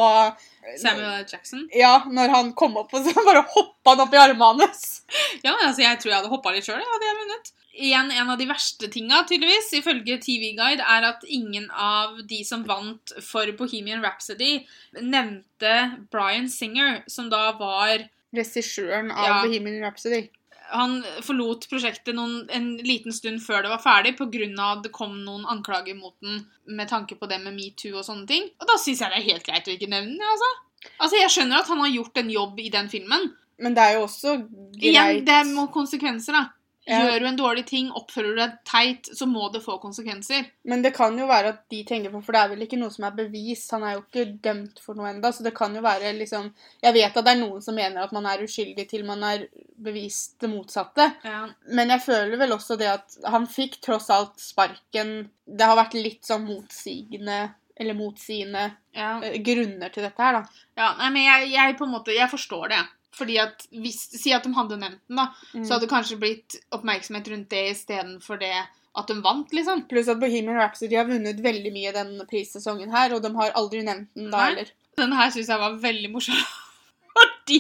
[0.79, 1.25] Samuel L.
[1.27, 1.65] Jackson.
[1.75, 5.01] Ja, når han kom opp, og så bare hoppa han opp i armene hans.
[5.43, 6.83] Ja, altså, Jeg tror jeg hadde hoppa litt sjøl.
[6.83, 7.51] Hadde jeg vunnet.
[7.79, 12.41] Igjen, En av de verste tinga, tydeligvis, ifølge TV Guide, er at ingen av de
[12.43, 14.65] som vant for Bohemian Rhapsody,
[14.99, 15.75] nevnte
[16.11, 18.03] Bryan Singer, som da var
[18.35, 19.37] Regissøren av Ja.
[19.45, 20.27] Bohemian Rhapsody.
[20.69, 24.69] Han forlot prosjektet noen, en liten stund før det var ferdig, pga.
[24.83, 28.49] det kom noen anklager mot den med tanke på det med metoo og sånne ting.
[28.61, 30.51] Og da syns jeg det er helt greit å ikke nevne det, altså.
[30.99, 33.31] Altså, Jeg skjønner at han har gjort en jobb i den filmen.
[33.59, 36.45] Men det er jo også greit Igjen, det må konsekvenser, da.
[36.89, 36.99] Ja.
[37.05, 40.47] Gjør du en dårlig ting, oppfører du deg teit, så må det få konsekvenser.
[40.65, 42.89] Men det kan jo være at de tenker på For det er vel ikke noe
[42.91, 43.67] som er bevis.
[43.75, 46.49] Han er jo ikke dømt for noe enda, så det kan jo være liksom
[46.81, 49.45] Jeg vet at det er noen som mener at man er uskyldig til man er
[49.79, 51.05] bevist det motsatte.
[51.23, 51.45] Ja.
[51.69, 55.93] Men jeg føler vel også det at han fikk tross alt sparken Det har vært
[55.99, 58.65] litt sånn motsigende eller motsigende
[58.97, 59.21] Ja.
[59.23, 60.63] eh, grunner til dette her, da.
[60.75, 62.79] ja nei, men jeg, jeg på en måte Jeg forstår det.
[63.15, 65.29] Fordi at hvis, Si at de hadde nevnt den, da.
[65.53, 65.63] Mm.
[65.63, 68.53] Så hadde det kanskje blitt oppmerksomhet rundt det istedenfor det
[68.99, 69.85] at de vant, liksom.
[69.89, 73.83] Pluss at Bohemian Rhapsody har vunnet veldig mye den prissesongen her, og de har aldri
[73.85, 74.71] nevnt den da heller.
[74.99, 76.39] Den her syns jeg var veldig morsom.
[77.15, 77.59] Fordi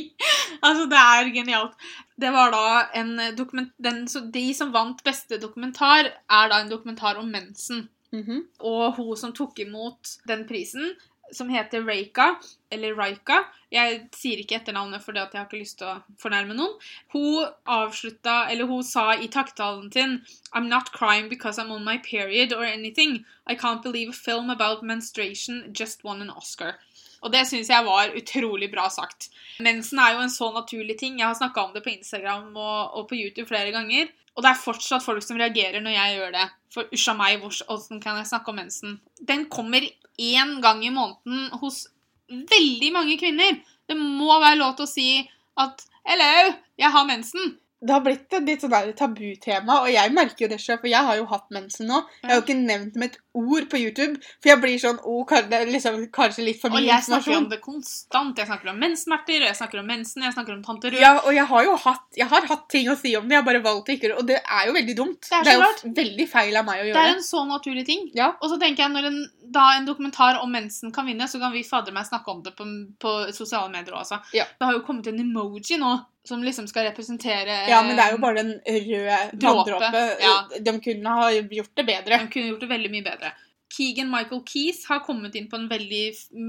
[0.65, 1.75] Altså, det er genialt.
[2.19, 2.63] Det var da
[2.99, 3.71] en dokument...
[3.79, 7.87] Den, så de som vant beste dokumentar, er da en dokumentar om mensen.
[8.11, 8.41] Mhm.
[8.65, 10.95] Og hun som tok imot den prisen,
[11.31, 12.35] som heter Reika,
[12.71, 13.43] eller Raika.
[13.73, 16.75] Jeg sier ikke etternavnet fordi jeg har ikke lyst til å fornærme noen.
[17.13, 20.19] Hun avslutta, eller hun sa i takttalen sin
[20.53, 23.25] I'm not crying because I'm on my period or anything.
[23.47, 26.75] I can't believe a film about menstruation just won an Oscar.
[27.21, 29.29] Og det syns jeg var utrolig bra sagt.
[29.59, 31.19] Mensen er jo en så naturlig ting.
[31.19, 34.07] Jeg har snakka om det på Instagram og, og, på YouTube flere ganger.
[34.35, 36.47] Og det er fortsatt folk som reagerer når jeg gjør det.
[36.73, 38.99] For usja meg, hvordan kan jeg snakke om mensen?
[39.19, 39.85] Den kommer
[40.19, 41.87] én gang i måneden hos
[42.29, 43.57] veldig mange kvinner.
[43.89, 45.09] Det må være lov til å si
[45.57, 50.45] at 'hello, jeg har mensen' det har blitt et litt sånn tabutema, og jeg merker
[50.45, 52.01] jo det selv, for jeg har jo hatt mensen nå.
[52.19, 55.35] Jeg har jo ikke nevnt med et ord på YouTube, for jeg blir sånn oh,
[55.69, 56.89] liksom, Kanskje litt for mye informasjon.
[56.89, 58.41] Og jeg snakker om det konstant.
[58.41, 60.99] Jeg snakker om menssmerter, jeg snakker om mensen, jeg snakker om tante Rød.
[61.01, 63.43] Ja, og jeg har jo hatt, jeg har hatt ting å si om det, jeg
[63.43, 65.21] har bare valgt å ikke Og det er jo veldig dumt.
[65.27, 67.07] Det er, det er jo veldig feil av meg å gjøre det.
[67.13, 68.05] Er en så naturlig ting.
[68.17, 68.31] Ja.
[68.39, 69.19] Og så tenker jeg, når en,
[69.59, 72.55] da en dokumentar om mensen kan vinne, så kan vi fader meg snakke om det
[72.57, 72.67] på,
[73.01, 74.21] på sosiale medier også.
[74.37, 74.47] Ja.
[74.57, 75.97] Det har jo kommet en emoji nå
[76.29, 80.01] som liksom skal representere Ja, men det er jo bare den røde vanndråpe.
[80.21, 80.35] Ja.
[80.59, 82.19] De kunne ha gjort det bedre.
[82.19, 83.28] De kunne gjort det veldig mye bedre.
[83.79, 86.03] Keegan Michael Keys har kommet inn på en veldig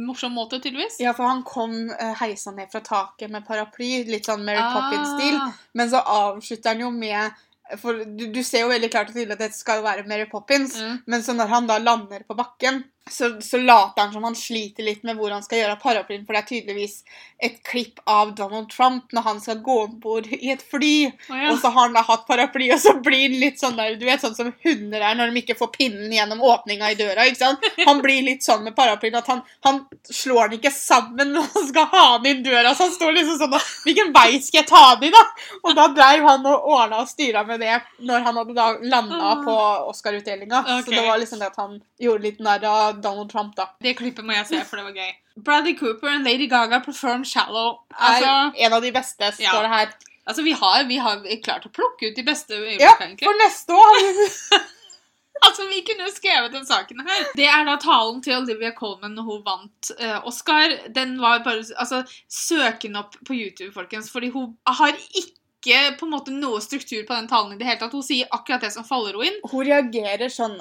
[0.09, 0.99] morsom måte, tydeligvis.
[1.03, 4.75] Ja, for han kom uh, heisa ned fra taket med paraply, litt sånn Mary ah.
[4.75, 5.39] Poppins-stil.
[5.79, 7.47] Men så avslutter han jo med
[7.79, 10.75] For du, du, ser jo veldig klart og tydelig at dette skal være Mary Poppins,
[10.75, 10.97] mm.
[11.07, 12.81] men så når han da lander på bakken
[13.13, 16.37] så, så, later han som han sliter litt med hvor han skal gjøre paraplyen, for
[16.37, 16.97] det er tydeligvis
[17.43, 21.37] et klipp av Donald Trump når han skal gå om bord i et fly, oh,
[21.37, 21.51] ja.
[21.53, 24.07] og så har han da hatt paraply, og så blir han litt sånn der, du
[24.09, 27.43] vet sånn som hunder er når de ikke får pinnen gjennom åpninga i døra, ikke
[27.43, 27.67] sant?
[27.87, 31.69] Han blir litt sånn med paraplyen at han, han slår den ikke sammen når han
[31.71, 34.69] skal ha den inn døra, så han står liksom sånn og Hvilken vei skal jeg
[34.69, 35.23] ta den i, da?
[35.65, 39.21] Og da dreiv han og ordna og styra med det når han hadde da landa
[39.33, 39.41] ah.
[39.45, 39.57] på
[39.91, 40.85] Oscar-utdelinga, okay.
[40.85, 43.71] så det var liksom det at han gjorde litt narr av Donald Trump, da.
[43.83, 45.13] Det klippet må jeg se, for det var gøy.
[45.41, 47.81] Bradley Cooper og Lady Gaga perform 'Shallow'.
[47.97, 49.63] Altså, er en av de beste, står ja.
[49.63, 49.95] det her.
[50.27, 53.27] Altså, vi har, vi har klart å plukke ut de beste øyeblikkene, ja, egentlig.
[53.27, 54.69] for neste år
[55.41, 57.27] Altså, Vi kunne jo skrevet den saken her.
[57.37, 60.77] Det er da talen til Olivia Colman når hun vant uh, Oscar.
[60.95, 66.07] Den var bare Altså, søk den opp på YouTube, folkens, fordi hun har ikke på
[66.07, 67.97] en måte noe struktur på den talen i det hele tatt.
[67.97, 69.41] Hun sier akkurat det som faller henne inn.
[69.49, 70.59] Hun reagerer sånn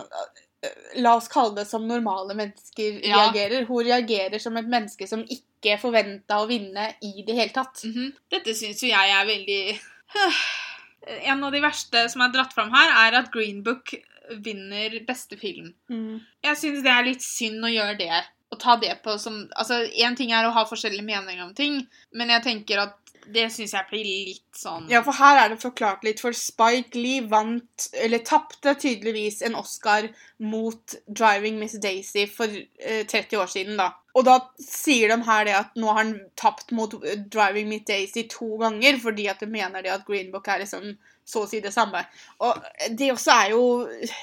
[1.00, 3.22] La oss kalle det som normale mennesker ja.
[3.22, 3.68] reagerer.
[3.70, 7.84] Hun reagerer som et menneske som ikke forventa å vinne i det hele tatt.
[7.84, 8.12] Mm -hmm.
[8.32, 9.80] Dette syns jo jeg er veldig
[11.32, 13.94] En av de verste som er dratt fram her, er at Green Book
[14.30, 15.74] vinner beste film.
[15.90, 16.20] Mm.
[16.44, 18.24] Jeg syns det er litt synd å gjøre det.
[18.50, 21.88] Å ta det på som Altså, én ting er å ha forskjellige meninger om ting,
[22.12, 25.62] men jeg tenker at det syns jeg blir litt sånn Ja, for her er det
[25.62, 26.22] forklart litt.
[26.24, 30.10] For Spike Lee vant, eller tapte tydeligvis en Oscar
[30.40, 33.92] mot 'Driving Miss Daisy' for eh, 30 år siden, da.
[34.18, 37.88] Og da sier de her det at nå har han tapt mot eh, 'Driving Miss
[37.90, 40.96] Daisy' to ganger, fordi at de mener det at Green Book er liksom
[41.30, 42.02] så å si det samme.
[42.46, 42.58] Og
[42.98, 43.64] det også er jo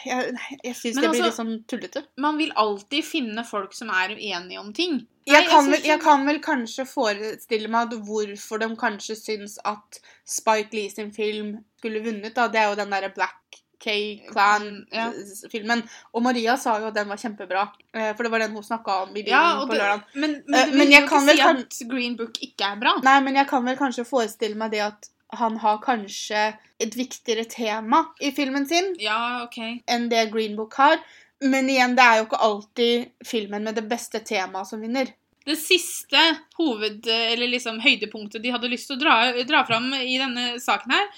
[0.07, 2.03] Jeg, jeg syns det altså, blir litt sånn tullete.
[2.23, 5.01] Man vil alltid finne folk som er uenige om ting.
[5.27, 10.77] Jeg kan, vel, jeg kan, vel, kanskje forestille meg hvorfor de kanskje syns at Spike
[10.77, 12.35] Lee sin film skulle vunnet.
[12.37, 15.83] da, Det er jo den derre Black K-Clan-filmen.
[15.83, 15.89] Ja.
[16.15, 18.93] Og Maria sa jo at den var kjempebra, eh, for det var den hun snakka
[19.05, 20.01] om i bilen ja, på lørdag.
[20.15, 22.93] Men, men, eh, men jeg kan vel si at Green Book ikke er bra.
[23.05, 25.01] Nei, men jeg kan vel kanskje forestille meg det at
[25.35, 26.49] han har kanskje
[26.83, 29.59] et viktigere tema i filmen sin ja, ok.
[29.91, 31.01] enn det Green Book har.
[31.45, 35.11] Men igjen, det er jo ikke alltid filmen med det beste temaet som vinner.
[35.47, 36.20] Det siste
[36.59, 39.16] hoved, eller liksom høydepunktet de hadde lyst til å dra,
[39.47, 41.11] dra fram i denne saken her,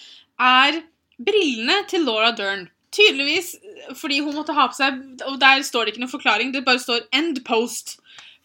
[0.49, 0.81] er
[1.19, 2.67] brillene til Laura Dern.
[2.95, 3.55] Tydeligvis
[4.01, 4.95] fordi hun måtte ha på seg
[5.29, 7.99] Og der står det ikke noen forklaring, det bare står 'end post'.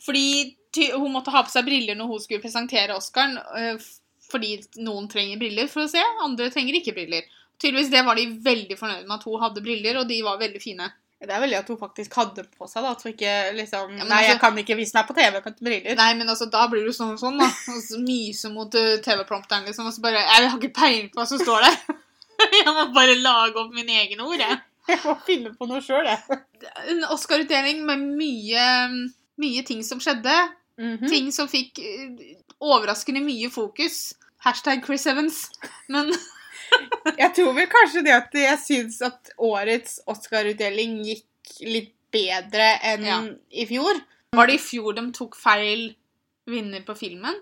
[0.03, 0.57] Fordi
[0.97, 3.37] hun måtte ha på seg briller når hun skulle presentere Oscaren.
[4.33, 7.29] Fordi noen trenger briller for å se, andre trenger ikke briller.
[7.61, 10.61] Tydeligvis det var de veldig fornøyd med at hun hadde briller, og de var veldig
[10.61, 10.89] fine.
[11.23, 12.91] Det er veldig at hun faktisk hadde på seg, da.
[12.91, 15.61] At hun ikke liksom ja, Nei, altså, jeg kan ikke vise meg på TV med
[15.63, 15.95] briller.
[15.99, 17.47] Nei, men altså, da blir du sånn og sånn, da.
[17.71, 19.87] Og så myse mot uh, TV-prompteren, liksom.
[19.87, 21.77] Og så bare Jeg har ikke peiling på hva som står der.
[22.59, 24.59] jeg må bare lage opp mine egne ord, jeg.
[24.89, 26.37] Jeg må finne på noe sjøl, jeg.
[26.91, 28.65] En Oscar-utdeling med mye,
[29.39, 30.33] mye ting som skjedde.
[30.75, 31.07] Mm -hmm.
[31.07, 32.19] Ting som fikk uh,
[32.59, 34.11] overraskende mye fokus.
[34.43, 35.49] Hashtag Chris Evans.
[35.87, 36.11] Men
[37.21, 43.05] Jeg tror vel kanskje det at jeg syns at årets Oscar-utdeling gikk litt bedre enn
[43.07, 43.17] ja.
[43.49, 43.99] i fjor.
[44.33, 45.91] Var det i fjor de tok feil
[46.49, 47.35] vinner på filmen?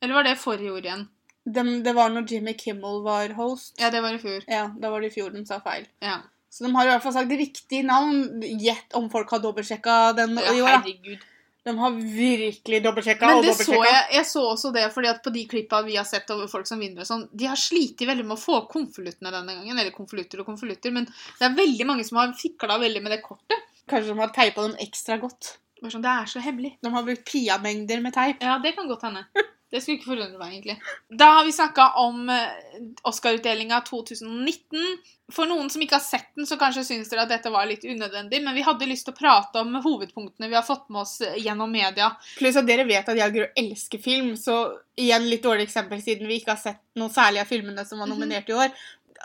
[0.00, 1.06] Eller var det forrige år igjen?
[1.50, 3.74] De, det var når Jimmy Kimmel var host.
[3.80, 4.44] Ja, det var i fjor.
[4.48, 5.88] Ja, da var det i fjor de sa feil.
[6.04, 6.20] Ja.
[6.50, 8.42] Så de har i hvert fall sagt det riktige navn.
[8.42, 10.72] Gjett om folk har dobbeltsjekka den ja, i år.
[10.76, 11.26] Herregud.
[11.64, 13.88] De har virkelig dobbeltsjekka Men og så dobbeltsjekka.
[13.90, 16.68] jeg, jeg så også det, fordi at på de klippa vi har sett over folk
[16.68, 19.76] som vinner sånn, de har slitt veldig med å få konvoluttene denne gangen.
[19.76, 23.20] Eller konvolutter og konvolutter, men det er veldig mange som har fikla veldig med det
[23.26, 23.68] kortet.
[23.90, 25.56] Kanskje de har teipa dem ekstra godt.
[25.80, 26.74] Sånn, Det er så hemmelig.
[26.84, 28.42] De har brukt Pia-mengder med teip.
[28.44, 29.24] Ja, det kan godt hende.
[29.70, 30.74] Det skulle ikke forundre meg, egentlig.
[31.14, 34.82] Da har vi snakka om eh, Oscar-utdelinga 2019.
[35.30, 37.84] For noen som ikke har sett den, så kanskje syns dere at dette var litt
[37.86, 41.20] unødvendig, men vi hadde lyst til å prate om hovedpunktene vi har fått med oss
[41.22, 42.10] eh, gjennom media.
[42.40, 44.56] Pluss at dere vet at jeg og elsker film, så
[44.98, 48.10] igjen litt dårlig eksempel siden vi ikke har sett noe særlig av filmene som var
[48.10, 48.16] Mhm.
[48.18, 48.74] nominert i år.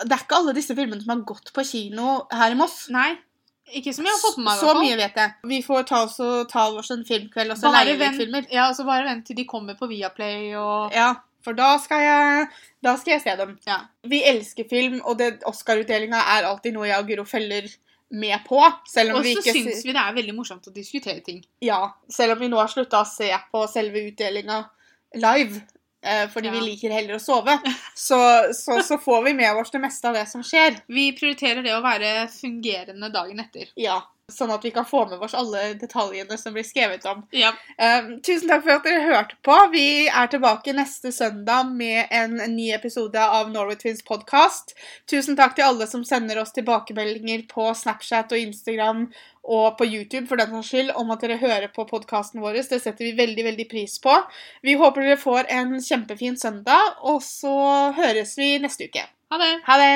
[0.05, 2.89] Det er ikke alle disse filmene som har gått på kino her i Moss.
[2.93, 3.15] Nei,
[3.73, 4.59] ikke som jeg har fått med meg.
[4.61, 5.31] Så mye vet jeg.
[5.51, 8.17] Vi får ta oss, og ta oss en filmkveld og så Bare leie litt vent-
[8.21, 8.45] filmer.
[8.51, 12.47] Ja, så bare vent til de kommer på Viaplay og Ja, for da skal jeg,
[12.83, 13.57] da skal jeg se dem.
[13.67, 13.79] Ja.
[14.03, 17.67] Vi elsker film, og Oscar-utdelinga er alltid noe jeg og Guro følger
[18.11, 18.61] med på.
[18.87, 21.43] Selv om Og vi ikke syns vi det er veldig morsomt å diskutere ting.
[21.61, 24.63] Ja, selv om vi nå har slutta å se på selve utdelinga
[25.15, 25.61] live,
[26.33, 26.53] fordi Ja.
[26.55, 27.57] vi liker heller å sove,
[28.07, 28.19] så,
[28.53, 30.77] så, så får vi med oss det meste av det som skjer.
[30.87, 33.71] Vi prioriterer det å være fungerende dagen etter.
[33.75, 34.01] Ja,
[34.33, 37.19] Sånn at vi kan få med oss alle detaljene som blir skrevet om.
[37.35, 37.51] Ja.
[37.77, 39.57] Um, tusen takk for at dere hørte på.
[39.69, 44.73] Vi er tilbake neste søndag med en ny episode av Norway Twins podcast.
[45.05, 49.05] Tusen takk til alle som sender oss tilbakemeldinger på Snapchat og Instagram
[49.45, 52.63] og på YouTube for den saks skyld om at dere hører på podkasten vår.
[52.65, 54.17] Det setter vi veldig veldig pris på.
[54.65, 57.53] Vi håper dere får en kjempefin søndag, og så
[57.93, 59.05] høres vi neste uke.
[59.29, 59.53] Ha det.
[59.69, 59.95] Ha det!